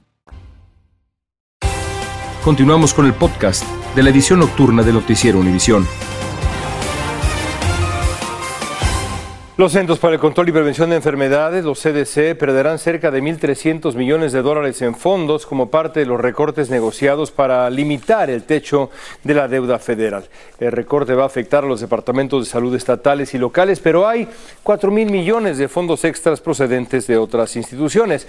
Continuamos 2.43 2.95
con 2.95 3.05
el 3.05 3.13
podcast 3.13 3.63
de 3.95 4.01
la 4.01 4.09
edición 4.09 4.39
nocturna 4.39 4.81
de 4.81 4.91
Noticiero 4.91 5.37
Univisión. 5.37 5.87
Los 9.57 9.73
Centros 9.73 9.99
para 9.99 10.15
el 10.15 10.19
Control 10.19 10.49
y 10.49 10.51
Prevención 10.51 10.89
de 10.89 10.95
Enfermedades, 10.95 11.63
los 11.63 11.79
CDC, 11.79 12.35
perderán 12.35 12.79
cerca 12.79 13.11
de 13.11 13.21
1.300 13.21 13.93
millones 13.93 14.31
de 14.31 14.41
dólares 14.41 14.81
en 14.81 14.95
fondos 14.95 15.45
como 15.45 15.69
parte 15.69 15.99
de 15.99 16.07
los 16.07 16.19
recortes 16.19 16.71
negociados 16.71 17.29
para 17.29 17.69
limitar 17.69 18.31
el 18.31 18.41
techo 18.41 18.89
de 19.23 19.35
la 19.35 19.47
deuda 19.47 19.77
federal. 19.77 20.27
El 20.59 20.71
recorte 20.71 21.13
va 21.13 21.23
a 21.23 21.27
afectar 21.27 21.63
a 21.63 21.67
los 21.67 21.79
departamentos 21.79 22.43
de 22.43 22.49
salud 22.49 22.73
estatales 22.73 23.35
y 23.35 23.37
locales, 23.37 23.79
pero 23.79 24.07
hay 24.07 24.27
4 24.63 24.89
mil 24.89 25.11
millones 25.11 25.59
de 25.59 25.67
fondos 25.67 26.05
extras 26.05 26.41
procedentes 26.41 27.05
de 27.05 27.17
otras 27.17 27.55
instituciones. 27.55 28.27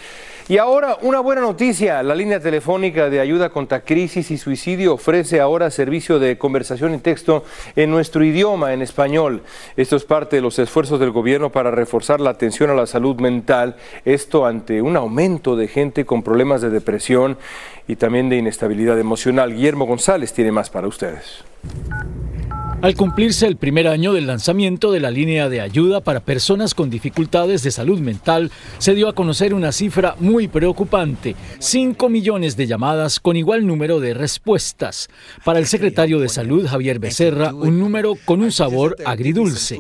Y 0.49 0.59
ahora 0.59 0.99
una 1.03 1.21
buena 1.21 1.41
noticia, 1.41 2.03
la 2.03 2.15
línea 2.15 2.41
telefónica 2.41 3.09
de 3.09 3.21
ayuda 3.21 3.51
contra 3.51 3.85
crisis 3.85 4.31
y 4.31 4.39
suicidio 4.39 4.95
ofrece 4.95 5.41
ahora 5.41 5.71
servicio 5.71 6.19
de 6.19 6.37
conversación 6.37 6.95
y 6.95 6.99
texto 6.99 7.45
en 7.77 7.91
nuestro 7.91 8.25
idioma, 8.25 8.73
en 8.73 8.83
español. 8.83 9.43
Esto 9.77 9.97
es 9.97 10.05
parte 10.05 10.37
de 10.37 10.43
los 10.43 10.59
esfuerzos 10.59 10.99
del 10.99 11.11
gobierno 11.11 11.51
para 11.51 11.71
reforzar 11.71 12.21
la 12.21 12.31
atención 12.31 12.71
a 12.71 12.75
la 12.75 12.87
salud 12.87 13.21
mental, 13.21 13.77
esto 14.05 14.45
ante 14.45 14.83
un 14.83 14.97
aumento 14.97 15.55
de 15.55 15.69
gente 15.69 16.05
con 16.05 16.23
problemas 16.23 16.61
de 16.61 16.71
depresión 16.71 17.39
y 17.87 17.97
también 17.97 18.29
de 18.29 18.37
inestabilidad 18.37 18.99
emocional. 18.99 19.55
Guillermo 19.55 19.87
González 19.87 20.33
tiene 20.33 20.51
más 20.51 20.71
para 20.71 20.89
ustedes. 20.89 21.45
Al 22.83 22.97
cumplirse 22.97 23.47
el 23.47 23.57
primer 23.57 23.87
año 23.87 24.13
del 24.13 24.27
lanzamiento 24.27 24.91
de 24.91 24.99
la 24.99 25.13
línea 25.13 25.49
de 25.49 25.61
ayuda 25.61 26.01
para 26.01 26.19
personas 26.19 26.75
con 26.75 26.91
dificultades 26.91 27.63
de 27.63 27.71
salud 27.71 28.01
mental, 28.01 28.51
se 28.79 28.97
dio 28.97 29.09
a 29.09 29.15
conocer 29.15 29.55
una 29.55 29.71
cifra 29.71 30.17
muy 30.19 30.49
preocupante, 30.49 31.37
5 31.61 32.09
millones 32.09 32.57
de 32.57 32.67
llamadas 32.67 33.21
con 33.21 33.37
igual 33.37 33.69
número 33.69 34.01
de 34.01 34.15
respuestas. 34.15 35.09
Para 35.45 35.61
el 35.61 35.67
secretario 35.67 36.19
de 36.19 36.29
Salud, 36.29 36.67
Javier 36.67 36.99
Becerra, 36.99 37.55
un 37.55 37.79
número 37.79 38.15
con 38.25 38.43
un 38.43 38.51
sabor 38.51 38.97
agridulce. 39.05 39.79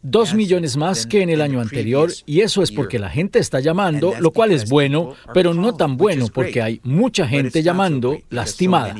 Dos 0.00 0.32
millones 0.32 0.76
más 0.76 1.08
que 1.08 1.22
en 1.22 1.30
el 1.30 1.40
año 1.40 1.60
anterior 1.60 2.12
y 2.24 2.42
eso 2.42 2.62
es 2.62 2.70
porque 2.70 3.00
la 3.00 3.10
gente 3.10 3.40
está 3.40 3.58
llamando, 3.58 4.14
lo 4.20 4.30
cual 4.30 4.52
es 4.52 4.68
bueno, 4.68 5.16
pero 5.34 5.54
no 5.54 5.74
tan 5.74 5.96
bueno 5.96 6.28
porque 6.32 6.62
hay 6.62 6.80
mucha 6.84 7.26
gente 7.26 7.64
llamando 7.64 8.16
lastimada. 8.30 8.94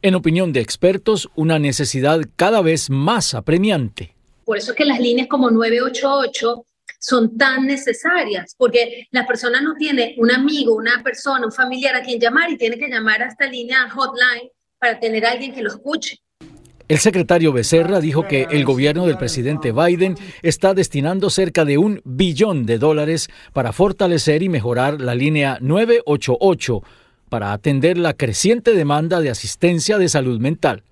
En 0.00 0.14
opinión 0.14 0.52
de 0.52 0.60
expertos, 0.60 1.28
una 1.34 1.58
necesidad 1.58 2.20
cada 2.36 2.62
vez 2.62 2.88
más 2.88 3.34
apremiante. 3.34 4.14
Por 4.44 4.56
eso 4.56 4.70
es 4.70 4.76
que 4.76 4.84
las 4.84 5.00
líneas 5.00 5.26
como 5.26 5.50
988 5.50 6.64
son 7.00 7.36
tan 7.36 7.66
necesarias, 7.66 8.54
porque 8.56 9.08
la 9.10 9.26
persona 9.26 9.60
no 9.60 9.74
tiene 9.74 10.14
un 10.18 10.30
amigo, 10.30 10.76
una 10.76 11.02
persona, 11.02 11.46
un 11.46 11.52
familiar 11.52 11.96
a 11.96 12.02
quien 12.02 12.20
llamar 12.20 12.48
y 12.48 12.56
tiene 12.56 12.78
que 12.78 12.88
llamar 12.88 13.22
a 13.24 13.26
esta 13.26 13.46
línea 13.46 13.90
hotline 13.90 14.48
para 14.78 15.00
tener 15.00 15.26
a 15.26 15.32
alguien 15.32 15.52
que 15.52 15.62
lo 15.62 15.70
escuche. 15.70 16.20
El 16.86 16.98
secretario 16.98 17.52
Becerra 17.52 18.00
dijo 18.00 18.28
que 18.28 18.46
el 18.52 18.64
gobierno 18.64 19.04
del 19.04 19.18
presidente 19.18 19.72
Biden 19.72 20.14
está 20.42 20.74
destinando 20.74 21.28
cerca 21.28 21.64
de 21.64 21.76
un 21.76 22.00
billón 22.04 22.66
de 22.66 22.78
dólares 22.78 23.28
para 23.52 23.72
fortalecer 23.72 24.44
y 24.44 24.48
mejorar 24.48 25.00
la 25.00 25.16
línea 25.16 25.58
988 25.60 26.82
para 27.28 27.52
atender 27.52 27.98
la 27.98 28.14
creciente 28.14 28.74
demanda 28.74 29.20
de 29.20 29.30
asistencia 29.30 29.98
de 29.98 30.08
salud 30.08 30.40
mental. 30.40 30.82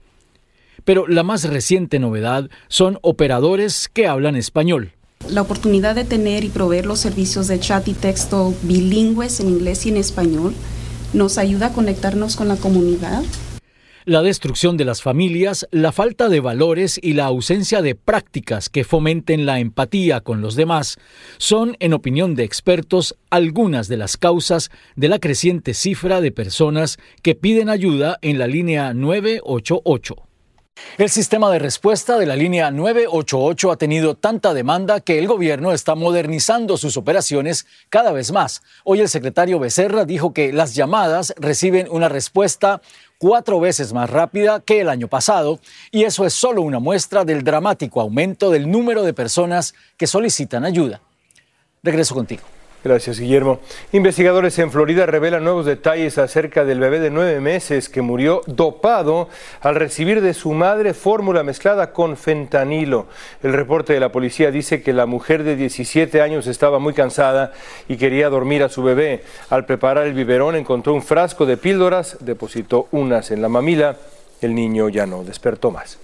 Pero 0.84 1.06
la 1.06 1.22
más 1.22 1.44
reciente 1.44 1.98
novedad 1.98 2.48
son 2.68 2.98
operadores 3.02 3.88
que 3.92 4.06
hablan 4.06 4.36
español. 4.36 4.92
La 5.30 5.42
oportunidad 5.42 5.94
de 5.94 6.04
tener 6.04 6.44
y 6.44 6.48
proveer 6.48 6.86
los 6.86 7.00
servicios 7.00 7.48
de 7.48 7.58
chat 7.58 7.88
y 7.88 7.94
texto 7.94 8.54
bilingües 8.62 9.40
en 9.40 9.48
inglés 9.48 9.86
y 9.86 9.88
en 9.88 9.96
español 9.96 10.54
nos 11.12 11.38
ayuda 11.38 11.68
a 11.68 11.72
conectarnos 11.72 12.36
con 12.36 12.48
la 12.48 12.56
comunidad 12.56 13.22
la 14.06 14.22
destrucción 14.22 14.76
de 14.76 14.84
las 14.84 15.02
familias, 15.02 15.66
la 15.72 15.90
falta 15.90 16.28
de 16.28 16.38
valores 16.38 16.98
y 17.02 17.14
la 17.14 17.24
ausencia 17.24 17.82
de 17.82 17.96
prácticas 17.96 18.68
que 18.68 18.84
fomenten 18.84 19.46
la 19.46 19.58
empatía 19.58 20.20
con 20.20 20.40
los 20.40 20.54
demás 20.54 20.96
son, 21.38 21.76
en 21.80 21.92
opinión 21.92 22.36
de 22.36 22.44
expertos, 22.44 23.16
algunas 23.30 23.88
de 23.88 23.96
las 23.96 24.16
causas 24.16 24.70
de 24.94 25.08
la 25.08 25.18
creciente 25.18 25.74
cifra 25.74 26.20
de 26.20 26.30
personas 26.30 26.98
que 27.22 27.34
piden 27.34 27.68
ayuda 27.68 28.18
en 28.22 28.38
la 28.38 28.46
línea 28.46 28.94
988. 28.94 30.26
El 30.98 31.10
sistema 31.10 31.50
de 31.50 31.58
respuesta 31.58 32.18
de 32.18 32.26
la 32.26 32.36
línea 32.36 32.70
988 32.70 33.72
ha 33.72 33.76
tenido 33.76 34.14
tanta 34.14 34.52
demanda 34.52 35.00
que 35.00 35.18
el 35.18 35.26
gobierno 35.26 35.72
está 35.72 35.94
modernizando 35.94 36.76
sus 36.76 36.96
operaciones 36.96 37.66
cada 37.88 38.12
vez 38.12 38.30
más. 38.30 38.62
Hoy 38.84 39.00
el 39.00 39.08
secretario 39.08 39.58
Becerra 39.58 40.04
dijo 40.04 40.32
que 40.34 40.52
las 40.52 40.74
llamadas 40.74 41.34
reciben 41.38 41.88
una 41.90 42.08
respuesta 42.08 42.82
cuatro 43.18 43.60
veces 43.60 43.92
más 43.92 44.10
rápida 44.10 44.60
que 44.60 44.80
el 44.80 44.88
año 44.88 45.08
pasado, 45.08 45.60
y 45.90 46.04
eso 46.04 46.26
es 46.26 46.32
solo 46.34 46.62
una 46.62 46.78
muestra 46.78 47.24
del 47.24 47.44
dramático 47.44 48.00
aumento 48.00 48.50
del 48.50 48.70
número 48.70 49.02
de 49.02 49.14
personas 49.14 49.74
que 49.96 50.06
solicitan 50.06 50.64
ayuda. 50.64 51.00
Regreso 51.82 52.14
contigo. 52.14 52.42
Gracias, 52.86 53.18
Guillermo. 53.18 53.58
Investigadores 53.90 54.56
en 54.60 54.70
Florida 54.70 55.06
revelan 55.06 55.42
nuevos 55.42 55.66
detalles 55.66 56.18
acerca 56.18 56.64
del 56.64 56.78
bebé 56.78 57.00
de 57.00 57.10
nueve 57.10 57.40
meses 57.40 57.88
que 57.88 58.00
murió 58.00 58.42
dopado 58.46 59.28
al 59.60 59.74
recibir 59.74 60.20
de 60.20 60.32
su 60.34 60.52
madre 60.52 60.94
fórmula 60.94 61.42
mezclada 61.42 61.92
con 61.92 62.16
fentanilo. 62.16 63.08
El 63.42 63.54
reporte 63.54 63.92
de 63.92 63.98
la 63.98 64.12
policía 64.12 64.52
dice 64.52 64.84
que 64.84 64.92
la 64.92 65.06
mujer 65.06 65.42
de 65.42 65.56
17 65.56 66.22
años 66.22 66.46
estaba 66.46 66.78
muy 66.78 66.94
cansada 66.94 67.52
y 67.88 67.96
quería 67.96 68.28
dormir 68.28 68.62
a 68.62 68.68
su 68.68 68.84
bebé. 68.84 69.24
Al 69.50 69.66
preparar 69.66 70.06
el 70.06 70.14
biberón 70.14 70.54
encontró 70.54 70.94
un 70.94 71.02
frasco 71.02 71.44
de 71.44 71.56
píldoras, 71.56 72.18
depositó 72.20 72.86
unas 72.92 73.32
en 73.32 73.42
la 73.42 73.48
mamila. 73.48 73.96
El 74.40 74.54
niño 74.54 74.90
ya 74.90 75.06
no 75.06 75.24
despertó 75.24 75.72
más. 75.72 75.98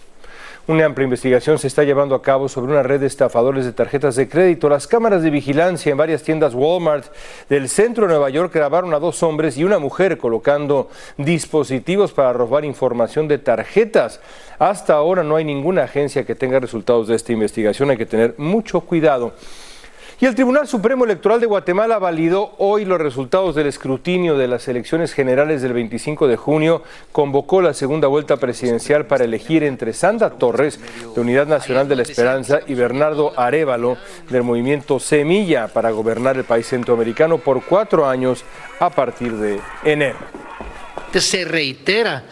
Una 0.69 0.85
amplia 0.85 1.07
investigación 1.07 1.59
se 1.59 1.67
está 1.67 1.83
llevando 1.83 2.15
a 2.15 2.23
cabo 2.23 2.49
sobre 2.49 2.71
una 2.71 2.85
red 2.85 3.01
de 3.01 3.09
estafadores 3.09 3.65
de 3.65 3.73
tarjetas 3.73 4.15
de 4.15 4.29
crédito. 4.29 4.69
Las 4.69 4.87
cámaras 4.87 5.25
de 5.25 5.31
vigilancia 5.31 5.91
en 5.91 5.99
varias 5.99 6.23
tiendas 6.23 6.55
Walmart 6.55 7.07
del 7.49 7.69
centro 7.69 8.07
de 8.07 8.13
Nueva 8.13 8.31
York 8.31 8.55
grabaron 8.55 8.95
a 8.95 9.01
dos 9.01 9.25
hombres 9.25 9.59
y 9.59 9.65
una 9.65 9.81
mujer 9.81 10.19
colocando 10.19 10.89
dispositivos 11.17 12.13
para 12.13 12.33
robar 12.33 12.65
información 12.65 13.27
de 13.27 13.39
tarjetas. 13.39 14.21
Hasta 14.61 14.95
ahora 14.95 15.25
no 15.25 15.35
hay 15.35 15.45
ninguna 15.45 15.83
agencia 15.83 16.25
que 16.25 16.37
tenga 16.37 16.61
resultados 16.61 17.09
de 17.09 17.17
esta 17.17 17.33
investigación. 17.33 17.91
Hay 17.91 17.97
que 17.97 18.07
tener 18.07 18.37
mucho 18.39 18.83
cuidado. 18.83 19.35
Y 20.23 20.27
el 20.27 20.37
Tribunal 20.37 20.69
Supremo 20.69 21.05
Electoral 21.05 21.41
de 21.41 21.47
Guatemala 21.47 21.99
validó 21.99 22.55
hoy 22.59 22.85
los 22.85 23.01
resultados 23.01 23.57
del 23.57 23.67
escrutinio 23.67 24.39
de 24.39 24.47
las 24.47 24.69
elecciones 24.69 25.15
generales 25.15 25.63
del 25.63 25.73
25 25.73 26.29
de 26.29 26.37
junio. 26.37 26.85
Convocó 27.11 27.61
la 27.61 27.75
segunda 27.75 28.07
vuelta 28.07 28.37
presidencial 28.37 29.07
para 29.07 29.25
elegir 29.25 29.65
entre 29.65 29.93
Sandra 29.93 30.31
Torres, 30.31 30.79
de 31.13 31.21
Unidad 31.21 31.49
Nacional 31.49 31.89
de 31.89 31.97
la 31.97 32.03
Esperanza, 32.03 32.61
y 32.69 32.75
Bernardo 32.75 33.33
Arevalo, 33.37 33.97
del 34.31 34.45
movimiento 34.45 35.01
Semilla, 35.01 35.67
para 35.67 35.91
gobernar 35.91 36.37
el 36.37 36.45
país 36.45 36.69
centroamericano 36.69 37.39
por 37.39 37.65
cuatro 37.65 38.07
años 38.07 38.45
a 38.79 38.91
partir 38.91 39.33
de 39.33 39.59
enero. 39.83 40.19
Se 41.15 41.45
reitera 41.45 42.23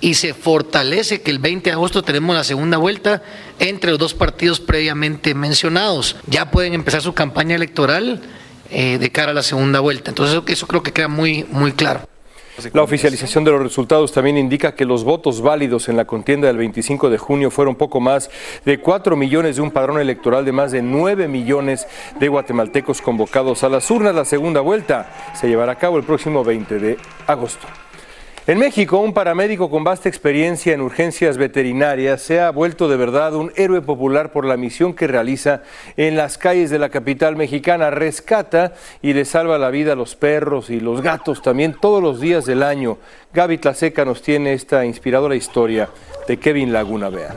y 0.00 0.14
se 0.14 0.34
fortalece 0.34 1.22
que 1.22 1.30
el 1.30 1.38
20 1.38 1.70
de 1.70 1.74
agosto 1.74 2.02
tenemos 2.02 2.36
la 2.36 2.44
segunda 2.44 2.76
vuelta 2.76 3.22
entre 3.58 3.90
los 3.90 3.98
dos 3.98 4.14
partidos 4.14 4.60
previamente 4.60 5.34
mencionados. 5.34 6.16
Ya 6.26 6.50
pueden 6.50 6.74
empezar 6.74 7.02
su 7.02 7.14
campaña 7.14 7.54
electoral 7.54 8.20
eh, 8.70 8.98
de 8.98 9.10
cara 9.10 9.30
a 9.30 9.34
la 9.34 9.42
segunda 9.42 9.80
vuelta. 9.80 10.10
Entonces 10.10 10.42
eso 10.46 10.66
creo 10.66 10.82
que 10.82 10.92
queda 10.92 11.08
muy, 11.08 11.44
muy 11.50 11.72
claro. 11.72 12.08
La 12.72 12.82
oficialización 12.82 13.42
de 13.42 13.50
los 13.50 13.62
resultados 13.62 14.12
también 14.12 14.38
indica 14.38 14.76
que 14.76 14.84
los 14.84 15.02
votos 15.02 15.40
válidos 15.40 15.88
en 15.88 15.96
la 15.96 16.04
contienda 16.04 16.46
del 16.46 16.56
25 16.56 17.10
de 17.10 17.18
junio 17.18 17.50
fueron 17.50 17.74
poco 17.74 18.00
más 18.00 18.30
de 18.64 18.78
4 18.78 19.16
millones 19.16 19.56
de 19.56 19.62
un 19.62 19.72
padrón 19.72 20.00
electoral 20.00 20.44
de 20.44 20.52
más 20.52 20.70
de 20.70 20.80
9 20.80 21.26
millones 21.26 21.88
de 22.20 22.28
guatemaltecos 22.28 23.02
convocados 23.02 23.64
a 23.64 23.68
las 23.68 23.90
urnas. 23.90 24.14
La 24.14 24.24
segunda 24.24 24.60
vuelta 24.60 25.32
se 25.34 25.48
llevará 25.48 25.72
a 25.72 25.78
cabo 25.78 25.98
el 25.98 26.04
próximo 26.04 26.44
20 26.44 26.78
de 26.78 26.96
agosto. 27.26 27.66
En 28.46 28.58
México, 28.58 28.98
un 28.98 29.14
paramédico 29.14 29.70
con 29.70 29.84
vasta 29.84 30.10
experiencia 30.10 30.74
en 30.74 30.82
urgencias 30.82 31.38
veterinarias 31.38 32.20
se 32.20 32.42
ha 32.42 32.50
vuelto 32.50 32.88
de 32.88 32.98
verdad 32.98 33.34
un 33.34 33.50
héroe 33.56 33.80
popular 33.80 34.32
por 34.32 34.44
la 34.44 34.58
misión 34.58 34.92
que 34.92 35.06
realiza 35.06 35.62
en 35.96 36.14
las 36.14 36.36
calles 36.36 36.68
de 36.68 36.78
la 36.78 36.90
capital 36.90 37.36
mexicana. 37.36 37.88
Rescata 37.88 38.74
y 39.00 39.14
le 39.14 39.24
salva 39.24 39.56
la 39.56 39.70
vida 39.70 39.94
a 39.94 39.96
los 39.96 40.14
perros 40.14 40.68
y 40.68 40.78
los 40.78 41.00
gatos 41.00 41.40
también 41.40 41.74
todos 41.80 42.02
los 42.02 42.20
días 42.20 42.44
del 42.44 42.62
año. 42.62 42.98
Gaby 43.32 43.56
Tlaseca 43.56 44.04
nos 44.04 44.20
tiene 44.20 44.52
esta 44.52 44.84
inspiradora 44.84 45.36
historia 45.36 45.88
de 46.28 46.36
Kevin 46.36 46.70
Laguna. 46.70 47.08
Vean. 47.08 47.36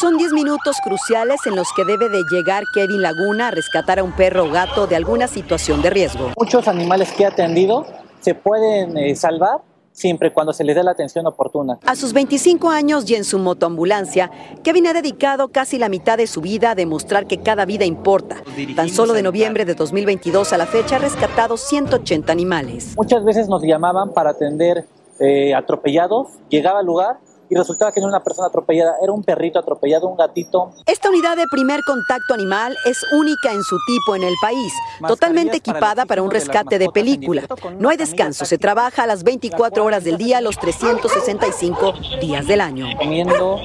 Son 0.00 0.16
10 0.16 0.32
minutos 0.32 0.76
cruciales 0.82 1.40
en 1.44 1.56
los 1.56 1.68
que 1.74 1.84
debe 1.84 2.08
de 2.08 2.22
llegar 2.30 2.64
Kevin 2.72 3.02
Laguna 3.02 3.48
a 3.48 3.50
rescatar 3.50 3.98
a 3.98 4.04
un 4.04 4.12
perro 4.12 4.44
o 4.44 4.50
gato 4.50 4.86
de 4.86 4.96
alguna 4.96 5.28
situación 5.28 5.82
de 5.82 5.90
riesgo. 5.90 6.32
Muchos 6.38 6.68
animales 6.68 7.12
que 7.12 7.24
he 7.24 7.26
atendido 7.26 7.86
se 8.20 8.34
pueden 8.34 8.96
eh, 8.96 9.14
salvar 9.14 9.60
siempre 9.98 10.28
y 10.28 10.30
cuando 10.30 10.52
se 10.52 10.64
les 10.64 10.76
dé 10.76 10.82
la 10.82 10.92
atención 10.92 11.26
oportuna. 11.26 11.78
A 11.84 11.96
sus 11.96 12.12
25 12.12 12.70
años 12.70 13.10
y 13.10 13.16
en 13.16 13.24
su 13.24 13.38
motoambulancia, 13.38 14.30
Kevin 14.62 14.86
ha 14.86 14.92
dedicado 14.92 15.48
casi 15.48 15.76
la 15.78 15.88
mitad 15.88 16.16
de 16.16 16.26
su 16.26 16.40
vida 16.40 16.70
a 16.70 16.74
demostrar 16.74 17.26
que 17.26 17.38
cada 17.38 17.64
vida 17.64 17.84
importa. 17.84 18.36
Tan 18.76 18.88
solo 18.88 19.12
de 19.12 19.22
noviembre 19.22 19.64
de 19.64 19.74
2022 19.74 20.52
a 20.52 20.58
la 20.58 20.66
fecha 20.66 20.96
ha 20.96 20.98
rescatado 21.00 21.56
180 21.56 22.32
animales. 22.32 22.94
Muchas 22.96 23.24
veces 23.24 23.48
nos 23.48 23.62
llamaban 23.62 24.12
para 24.12 24.30
atender 24.30 24.86
eh, 25.18 25.52
atropellados, 25.54 26.28
llegaba 26.48 26.78
al 26.78 26.86
lugar 26.86 27.18
y 27.50 27.54
resultaba 27.54 27.92
que 27.92 28.00
no 28.00 28.08
era 28.08 28.16
una 28.16 28.24
persona 28.24 28.48
atropellada, 28.48 28.96
era 29.02 29.12
un 29.12 29.22
perrito 29.22 29.58
atropellado, 29.58 30.08
un 30.08 30.16
gatito. 30.16 30.72
Esta 30.86 31.08
unidad 31.08 31.36
de 31.36 31.44
primer 31.50 31.80
contacto 31.82 32.34
animal 32.34 32.76
es 32.84 33.04
única 33.12 33.52
en 33.52 33.62
su 33.62 33.76
tipo 33.86 34.16
en 34.16 34.22
el 34.22 34.34
país, 34.40 34.72
totalmente 35.06 35.58
equipada 35.58 36.06
para 36.06 36.22
un 36.22 36.30
rescate 36.30 36.78
de 36.78 36.88
película. 36.88 37.42
No 37.78 37.88
hay 37.88 37.96
descanso, 37.96 38.44
se 38.44 38.58
trabaja 38.58 39.04
a 39.04 39.06
las 39.06 39.24
24 39.24 39.84
horas 39.84 40.04
del 40.04 40.16
día, 40.16 40.40
los 40.40 40.58
365 40.58 41.94
días 42.20 42.46
del 42.46 42.60
año. 42.60 42.86
Comiendo, 42.98 43.58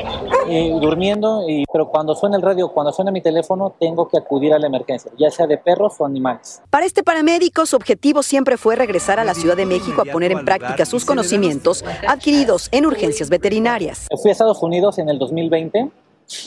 eh, 0.47 0.71
durmiendo, 0.81 1.43
y, 1.47 1.65
pero 1.71 1.89
cuando 1.89 2.15
suena 2.15 2.37
el 2.37 2.41
radio, 2.41 2.69
cuando 2.69 2.91
suena 2.91 3.11
mi 3.11 3.21
teléfono, 3.21 3.75
tengo 3.79 4.07
que 4.07 4.17
acudir 4.17 4.53
a 4.53 4.59
la 4.59 4.67
emergencia, 4.67 5.11
ya 5.17 5.29
sea 5.29 5.47
de 5.47 5.57
perros 5.57 5.95
o 5.99 6.05
animales. 6.05 6.61
Para 6.69 6.85
este 6.85 7.03
paramédico, 7.03 7.65
su 7.65 7.75
objetivo 7.75 8.23
siempre 8.23 8.57
fue 8.57 8.75
regresar 8.75 9.19
a 9.19 9.23
la 9.23 9.33
Ciudad 9.33 9.57
de 9.57 9.65
México 9.65 10.01
a 10.01 10.05
poner 10.05 10.31
en 10.31 10.45
práctica 10.45 10.85
sus 10.85 11.05
conocimientos 11.05 11.83
adquiridos 12.07 12.69
en 12.71 12.85
urgencias 12.85 13.29
veterinarias. 13.29 13.72
Fui 14.21 14.29
a 14.29 14.31
Estados 14.31 14.61
Unidos 14.61 14.97
en 14.99 15.09
el 15.09 15.19
2020, 15.19 15.89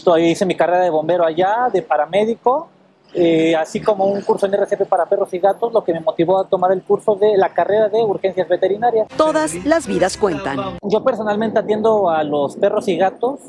todavía 0.04 0.30
hice 0.30 0.46
mi 0.46 0.54
carrera 0.54 0.80
de 0.80 0.90
bombero 0.90 1.24
allá, 1.24 1.68
de 1.72 1.82
paramédico, 1.82 2.68
eh, 3.14 3.56
así 3.56 3.80
como 3.80 4.04
un 4.04 4.20
curso 4.22 4.46
en 4.46 4.54
RCP 4.54 4.86
para 4.86 5.06
perros 5.06 5.32
y 5.32 5.38
gatos, 5.38 5.72
lo 5.72 5.82
que 5.82 5.92
me 5.92 6.00
motivó 6.00 6.38
a 6.38 6.48
tomar 6.48 6.72
el 6.72 6.82
curso 6.82 7.14
de 7.14 7.36
la 7.36 7.48
carrera 7.48 7.88
de 7.88 8.02
urgencias 8.02 8.48
veterinarias. 8.48 9.08
Todas 9.16 9.54
las 9.64 9.86
vidas 9.86 10.16
cuentan. 10.16 10.78
Yo 10.82 11.02
personalmente 11.02 11.58
atiendo 11.58 12.10
a 12.10 12.22
los 12.24 12.56
perros 12.56 12.88
y 12.88 12.96
gatos 12.96 13.40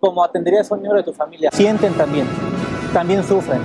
como 0.00 0.22
atenderías 0.22 0.70
a 0.70 0.74
un 0.74 0.82
miembro 0.82 0.98
de 0.98 1.04
tu 1.04 1.14
familia. 1.14 1.50
Sienten 1.52 1.94
también, 1.94 2.26
también 2.94 3.24
sufren 3.24 3.60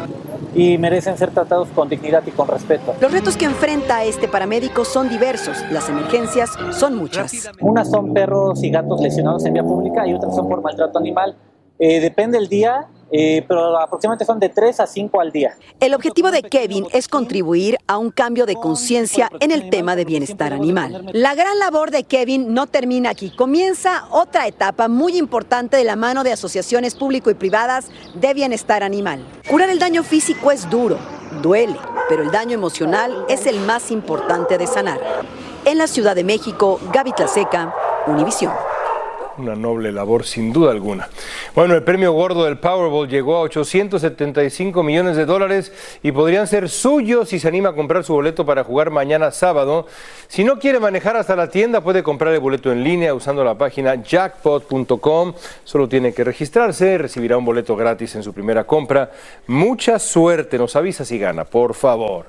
y 0.55 0.79
merecen 0.79 1.15
ser 1.15 1.29
tratados 1.29 1.67
con 1.69 1.87
dignidad 1.87 2.23
y 2.25 2.31
con 2.31 2.47
respeto. 2.47 2.95
Los 2.99 3.11
retos 3.11 3.37
que 3.37 3.45
enfrenta 3.45 4.03
este 4.03 4.27
paramédico 4.27 4.83
son 4.83 5.07
diversos, 5.07 5.55
las 5.71 5.87
emergencias 5.87 6.49
son 6.71 6.95
muchas. 6.95 7.51
Unas 7.61 7.91
son 7.91 8.11
perros 8.11 8.63
y 8.63 8.71
gatos 8.71 8.99
lesionados 8.99 9.45
en 9.45 9.53
vía 9.53 9.63
pública 9.63 10.07
y 10.07 10.15
otras 10.15 10.35
son 10.35 10.49
por 10.49 10.63
maltrato 10.63 10.97
animal. 10.97 11.37
Eh, 11.77 11.99
depende 11.99 12.39
del 12.39 12.49
día, 12.49 12.87
eh, 13.11 13.43
pero 13.47 13.77
aproximadamente 13.77 14.25
son 14.25 14.39
de 14.39 14.49
3 14.49 14.79
a 14.79 14.87
5 14.87 15.21
al 15.21 15.31
día. 15.31 15.57
El 15.79 15.93
objetivo 15.93 16.31
de 16.31 16.43
Kevin 16.43 16.85
es 16.91 17.07
contribuir 17.07 17.77
a 17.87 17.97
un 17.97 18.11
cambio 18.11 18.45
de 18.45 18.55
conciencia 18.55 19.29
en 19.39 19.51
el 19.51 19.69
tema 19.69 19.95
de 19.95 20.05
bienestar 20.05 20.53
animal. 20.53 21.09
La 21.13 21.35
gran 21.35 21.57
labor 21.59 21.91
de 21.91 22.03
Kevin 22.03 22.53
no 22.53 22.67
termina 22.67 23.09
aquí. 23.09 23.31
Comienza 23.31 24.05
otra 24.11 24.47
etapa 24.47 24.87
muy 24.87 25.17
importante 25.17 25.77
de 25.77 25.83
la 25.83 25.95
mano 25.95 26.23
de 26.23 26.31
asociaciones 26.31 26.95
público 26.95 27.29
y 27.29 27.33
privadas 27.33 27.87
de 28.13 28.33
bienestar 28.33 28.83
animal. 28.83 29.25
Curar 29.49 29.69
el 29.69 29.79
daño 29.79 30.03
físico 30.03 30.51
es 30.51 30.69
duro, 30.69 30.97
duele, 31.41 31.77
pero 32.07 32.23
el 32.23 32.31
daño 32.31 32.53
emocional 32.53 33.25
es 33.29 33.45
el 33.45 33.59
más 33.59 33.91
importante 33.91 34.57
de 34.57 34.67
sanar. 34.67 34.99
En 35.65 35.77
la 35.77 35.87
Ciudad 35.87 36.15
de 36.15 36.23
México, 36.23 36.79
Gaby 36.93 37.11
Tlaseca, 37.13 37.73
Univisión 38.07 38.53
una 39.39 39.55
noble 39.55 39.91
labor 39.91 40.25
sin 40.25 40.53
duda 40.53 40.71
alguna. 40.71 41.09
Bueno, 41.55 41.75
el 41.75 41.83
premio 41.83 42.11
gordo 42.13 42.45
del 42.45 42.57
Powerball 42.57 43.07
llegó 43.07 43.37
a 43.37 43.41
875 43.41 44.83
millones 44.83 45.15
de 45.15 45.25
dólares 45.25 45.71
y 46.03 46.11
podrían 46.11 46.47
ser 46.47 46.69
suyos 46.69 47.29
si 47.29 47.39
se 47.39 47.47
anima 47.47 47.69
a 47.69 47.73
comprar 47.73 48.03
su 48.03 48.13
boleto 48.13 48.45
para 48.45 48.63
jugar 48.63 48.89
mañana 48.89 49.31
sábado. 49.31 49.87
Si 50.27 50.43
no 50.43 50.59
quiere 50.59 50.79
manejar 50.79 51.17
hasta 51.17 51.35
la 51.35 51.49
tienda, 51.49 51.81
puede 51.81 52.03
comprar 52.03 52.33
el 52.33 52.39
boleto 52.39 52.71
en 52.71 52.83
línea 52.83 53.13
usando 53.13 53.43
la 53.43 53.57
página 53.57 53.95
jackpot.com. 53.95 55.33
Solo 55.63 55.89
tiene 55.89 56.13
que 56.13 56.23
registrarse, 56.23 56.97
recibirá 56.97 57.37
un 57.37 57.45
boleto 57.45 57.75
gratis 57.75 58.15
en 58.15 58.23
su 58.23 58.33
primera 58.33 58.65
compra. 58.65 59.11
Mucha 59.47 59.99
suerte, 59.99 60.57
nos 60.57 60.75
avisa 60.75 61.05
si 61.05 61.17
gana, 61.17 61.45
por 61.45 61.73
favor. 61.73 62.25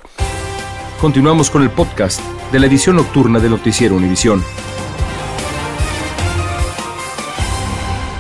Continuamos 1.01 1.51
con 1.51 1.62
el 1.62 1.70
podcast 1.70 2.20
de 2.53 2.59
la 2.59 2.66
edición 2.66 2.96
nocturna 2.96 3.38
de 3.38 3.49
Noticiero 3.49 3.94
Univisión. 3.94 4.44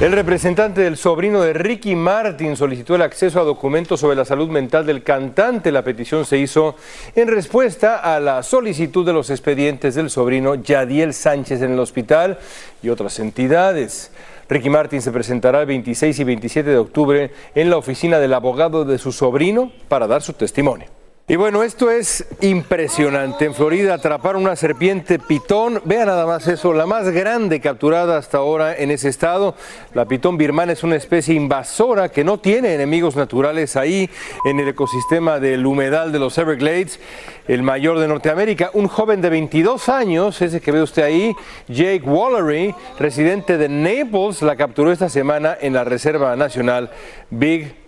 El 0.00 0.12
representante 0.12 0.80
del 0.80 0.96
sobrino 0.96 1.42
de 1.42 1.52
Ricky 1.52 1.94
Martin 1.94 2.56
solicitó 2.56 2.94
el 2.94 3.02
acceso 3.02 3.38
a 3.38 3.44
documentos 3.44 4.00
sobre 4.00 4.16
la 4.16 4.24
salud 4.24 4.48
mental 4.48 4.86
del 4.86 5.02
cantante. 5.02 5.70
La 5.70 5.84
petición 5.84 6.24
se 6.24 6.38
hizo 6.38 6.74
en 7.14 7.28
respuesta 7.28 7.96
a 7.98 8.18
la 8.18 8.42
solicitud 8.42 9.04
de 9.04 9.12
los 9.12 9.28
expedientes 9.28 9.96
del 9.96 10.08
sobrino 10.08 10.54
Yadiel 10.54 11.12
Sánchez 11.12 11.60
en 11.60 11.72
el 11.72 11.78
hospital 11.78 12.38
y 12.82 12.88
otras 12.88 13.18
entidades. 13.18 14.10
Ricky 14.48 14.70
Martin 14.70 15.02
se 15.02 15.12
presentará 15.12 15.60
el 15.60 15.66
26 15.66 16.18
y 16.18 16.24
27 16.24 16.70
de 16.70 16.78
octubre 16.78 17.30
en 17.54 17.68
la 17.68 17.76
oficina 17.76 18.18
del 18.18 18.32
abogado 18.32 18.86
de 18.86 18.96
su 18.96 19.12
sobrino 19.12 19.70
para 19.88 20.06
dar 20.06 20.22
su 20.22 20.32
testimonio. 20.32 20.99
Y 21.30 21.36
bueno, 21.36 21.62
esto 21.62 21.92
es 21.92 22.24
impresionante. 22.40 23.44
En 23.44 23.54
Florida 23.54 23.94
atraparon 23.94 24.42
una 24.42 24.56
serpiente 24.56 25.20
pitón. 25.20 25.80
Vean 25.84 26.08
nada 26.08 26.26
más 26.26 26.48
eso, 26.48 26.72
la 26.72 26.86
más 26.86 27.08
grande 27.10 27.60
capturada 27.60 28.18
hasta 28.18 28.38
ahora 28.38 28.76
en 28.76 28.90
ese 28.90 29.10
estado. 29.10 29.54
La 29.94 30.06
pitón 30.06 30.36
birmana 30.36 30.72
es 30.72 30.82
una 30.82 30.96
especie 30.96 31.36
invasora 31.36 32.08
que 32.08 32.24
no 32.24 32.40
tiene 32.40 32.74
enemigos 32.74 33.14
naturales 33.14 33.76
ahí 33.76 34.10
en 34.44 34.58
el 34.58 34.66
ecosistema 34.66 35.38
del 35.38 35.64
humedal 35.66 36.10
de 36.10 36.18
los 36.18 36.36
Everglades, 36.36 36.98
el 37.46 37.62
mayor 37.62 38.00
de 38.00 38.08
Norteamérica. 38.08 38.70
Un 38.72 38.88
joven 38.88 39.20
de 39.20 39.30
22 39.30 39.88
años, 39.88 40.42
ese 40.42 40.60
que 40.60 40.72
ve 40.72 40.82
usted 40.82 41.04
ahí, 41.04 41.32
Jake 41.68 42.02
Wallery, 42.04 42.74
residente 42.98 43.56
de 43.56 43.68
Naples, 43.68 44.42
la 44.42 44.56
capturó 44.56 44.90
esta 44.90 45.08
semana 45.08 45.56
en 45.60 45.74
la 45.74 45.84
Reserva 45.84 46.34
Nacional 46.34 46.90
Big 47.30 47.79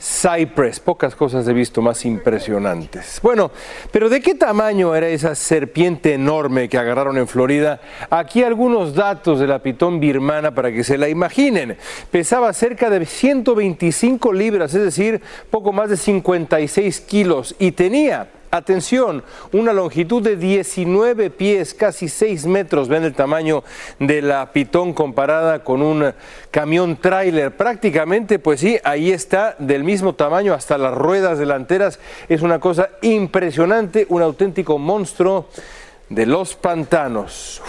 Cypress. 0.00 0.80
Pocas 0.80 1.14
cosas 1.14 1.46
he 1.46 1.52
visto 1.52 1.82
más 1.82 2.04
impresionantes. 2.04 3.20
Bueno, 3.22 3.50
pero 3.90 4.08
¿de 4.08 4.20
qué 4.20 4.34
tamaño 4.34 4.94
era 4.94 5.08
esa 5.08 5.34
serpiente 5.34 6.14
enorme 6.14 6.68
que 6.68 6.78
agarraron 6.78 7.18
en 7.18 7.28
Florida? 7.28 7.80
Aquí 8.08 8.42
algunos 8.42 8.94
datos 8.94 9.38
de 9.38 9.46
la 9.46 9.60
pitón 9.60 10.00
birmana 10.00 10.54
para 10.54 10.72
que 10.72 10.84
se 10.84 10.96
la 10.96 11.08
imaginen. 11.08 11.76
Pesaba 12.10 12.52
cerca 12.52 12.88
de 12.88 13.04
125 13.04 14.32
libras, 14.32 14.74
es 14.74 14.82
decir, 14.82 15.20
poco 15.50 15.72
más 15.72 15.90
de 15.90 15.96
56 15.96 17.00
kilos 17.02 17.54
y 17.58 17.72
tenía 17.72 18.28
Atención, 18.52 19.22
una 19.52 19.72
longitud 19.72 20.20
de 20.22 20.34
19 20.34 21.30
pies, 21.30 21.72
casi 21.72 22.08
6 22.08 22.46
metros. 22.46 22.88
Ven 22.88 23.04
el 23.04 23.14
tamaño 23.14 23.62
de 24.00 24.22
la 24.22 24.52
pitón 24.52 24.92
comparada 24.92 25.62
con 25.62 25.82
un 25.82 26.12
camión 26.50 26.96
tráiler. 26.96 27.56
Prácticamente, 27.56 28.40
pues 28.40 28.58
sí, 28.58 28.76
ahí 28.82 29.12
está, 29.12 29.54
del 29.60 29.84
mismo 29.84 30.16
tamaño 30.16 30.52
hasta 30.52 30.78
las 30.78 30.94
ruedas 30.94 31.38
delanteras. 31.38 32.00
Es 32.28 32.42
una 32.42 32.58
cosa 32.58 32.88
impresionante, 33.02 34.06
un 34.08 34.22
auténtico 34.22 34.78
monstruo 34.78 35.48
de 36.08 36.26
los 36.26 36.56
pantanos. 36.56 37.62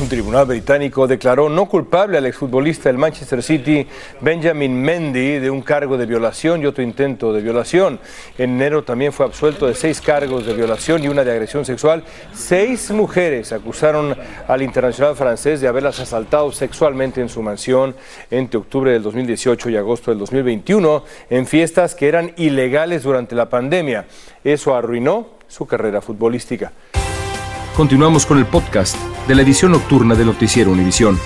Un 0.00 0.08
tribunal 0.08 0.46
británico 0.46 1.06
declaró 1.06 1.50
no 1.50 1.66
culpable 1.66 2.16
al 2.16 2.24
exfutbolista 2.24 2.88
del 2.88 2.96
Manchester 2.96 3.42
City, 3.42 3.86
Benjamin 4.22 4.80
Mendy, 4.80 5.38
de 5.38 5.50
un 5.50 5.60
cargo 5.60 5.98
de 5.98 6.06
violación 6.06 6.62
y 6.62 6.66
otro 6.66 6.82
intento 6.82 7.34
de 7.34 7.42
violación. 7.42 8.00
En 8.38 8.52
enero 8.52 8.82
también 8.82 9.12
fue 9.12 9.26
absuelto 9.26 9.66
de 9.66 9.74
seis 9.74 10.00
cargos 10.00 10.46
de 10.46 10.54
violación 10.54 11.04
y 11.04 11.08
una 11.08 11.22
de 11.22 11.32
agresión 11.32 11.66
sexual. 11.66 12.02
Seis 12.32 12.90
mujeres 12.92 13.52
acusaron 13.52 14.16
al 14.48 14.62
internacional 14.62 15.16
francés 15.16 15.60
de 15.60 15.68
haberlas 15.68 16.00
asaltado 16.00 16.50
sexualmente 16.50 17.20
en 17.20 17.28
su 17.28 17.42
mansión 17.42 17.94
entre 18.30 18.58
octubre 18.58 18.92
del 18.92 19.02
2018 19.02 19.68
y 19.68 19.76
agosto 19.76 20.12
del 20.12 20.20
2021 20.20 21.04
en 21.28 21.46
fiestas 21.46 21.94
que 21.94 22.08
eran 22.08 22.32
ilegales 22.38 23.02
durante 23.02 23.34
la 23.34 23.50
pandemia. 23.50 24.06
Eso 24.44 24.74
arruinó 24.74 25.26
su 25.46 25.66
carrera 25.66 26.00
futbolística. 26.00 26.72
Continuamos 27.80 28.26
con 28.26 28.36
el 28.36 28.44
podcast 28.44 28.94
de 29.26 29.34
la 29.34 29.40
edición 29.40 29.72
nocturna 29.72 30.14
de 30.14 30.26
Noticiero 30.26 30.70
Univisión. 30.70 31.18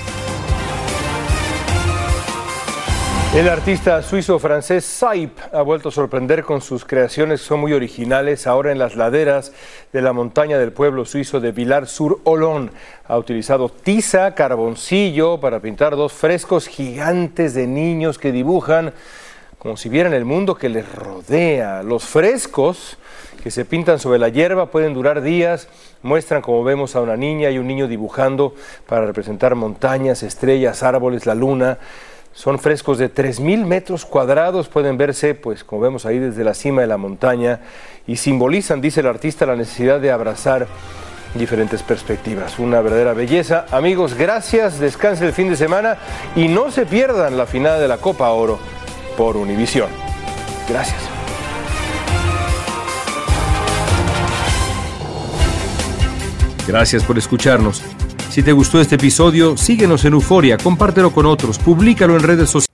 El 3.34 3.48
artista 3.48 4.00
suizo-francés 4.02 4.84
Saip 4.84 5.36
ha 5.52 5.62
vuelto 5.62 5.88
a 5.88 5.90
sorprender 5.90 6.44
con 6.44 6.60
sus 6.60 6.84
creaciones 6.84 7.40
que 7.40 7.48
son 7.48 7.58
muy 7.58 7.72
originales. 7.72 8.46
Ahora 8.46 8.70
en 8.70 8.78
las 8.78 8.94
laderas 8.94 9.52
de 9.92 10.00
la 10.00 10.12
montaña 10.12 10.56
del 10.56 10.70
pueblo 10.70 11.04
suizo 11.04 11.40
de 11.40 11.50
Vilar-sur-Olón 11.50 12.70
ha 13.08 13.18
utilizado 13.18 13.68
tiza, 13.68 14.36
carboncillo 14.36 15.40
para 15.40 15.58
pintar 15.58 15.96
dos 15.96 16.12
frescos 16.12 16.68
gigantes 16.68 17.54
de 17.54 17.66
niños 17.66 18.16
que 18.16 18.30
dibujan 18.30 18.94
como 19.58 19.76
si 19.78 19.88
vieran 19.88 20.12
el 20.12 20.26
mundo 20.26 20.54
que 20.54 20.68
les 20.68 20.86
rodea. 20.92 21.82
Los 21.82 22.04
frescos 22.04 22.98
que 23.44 23.50
se 23.50 23.66
pintan 23.66 23.98
sobre 23.98 24.18
la 24.18 24.30
hierba 24.30 24.70
pueden 24.70 24.94
durar 24.94 25.20
días, 25.20 25.68
muestran 26.02 26.40
como 26.40 26.64
vemos 26.64 26.96
a 26.96 27.02
una 27.02 27.14
niña 27.14 27.50
y 27.50 27.58
un 27.58 27.66
niño 27.66 27.86
dibujando 27.86 28.54
para 28.88 29.04
representar 29.04 29.54
montañas, 29.54 30.22
estrellas, 30.22 30.82
árboles, 30.82 31.26
la 31.26 31.34
luna. 31.34 31.76
Son 32.32 32.58
frescos 32.58 32.96
de 32.96 33.12
3.000 33.12 33.66
metros 33.66 34.06
cuadrados, 34.06 34.68
pueden 34.68 34.96
verse, 34.96 35.34
pues 35.34 35.62
como 35.62 35.82
vemos 35.82 36.06
ahí 36.06 36.18
desde 36.18 36.42
la 36.42 36.54
cima 36.54 36.80
de 36.80 36.86
la 36.86 36.96
montaña, 36.96 37.60
y 38.06 38.16
simbolizan, 38.16 38.80
dice 38.80 39.00
el 39.00 39.08
artista, 39.08 39.44
la 39.44 39.56
necesidad 39.56 40.00
de 40.00 40.10
abrazar 40.10 40.66
diferentes 41.34 41.82
perspectivas. 41.82 42.58
Una 42.58 42.80
verdadera 42.80 43.12
belleza. 43.12 43.66
Amigos, 43.70 44.14
gracias, 44.14 44.78
descansen 44.78 45.26
el 45.26 45.34
fin 45.34 45.50
de 45.50 45.56
semana 45.56 45.98
y 46.34 46.48
no 46.48 46.70
se 46.70 46.86
pierdan 46.86 47.36
la 47.36 47.44
final 47.44 47.78
de 47.78 47.88
la 47.88 47.98
Copa 47.98 48.30
Oro 48.30 48.58
por 49.18 49.36
Univisión. 49.36 49.90
Gracias. 50.66 51.13
Gracias 56.66 57.04
por 57.04 57.18
escucharnos. 57.18 57.82
Si 58.30 58.42
te 58.42 58.52
gustó 58.52 58.80
este 58.80 58.96
episodio, 58.96 59.56
síguenos 59.56 60.04
en 60.04 60.14
Euforia, 60.14 60.58
compártelo 60.58 61.12
con 61.12 61.26
otros, 61.26 61.58
públicalo 61.58 62.16
en 62.16 62.22
redes 62.22 62.50
sociales. 62.50 62.73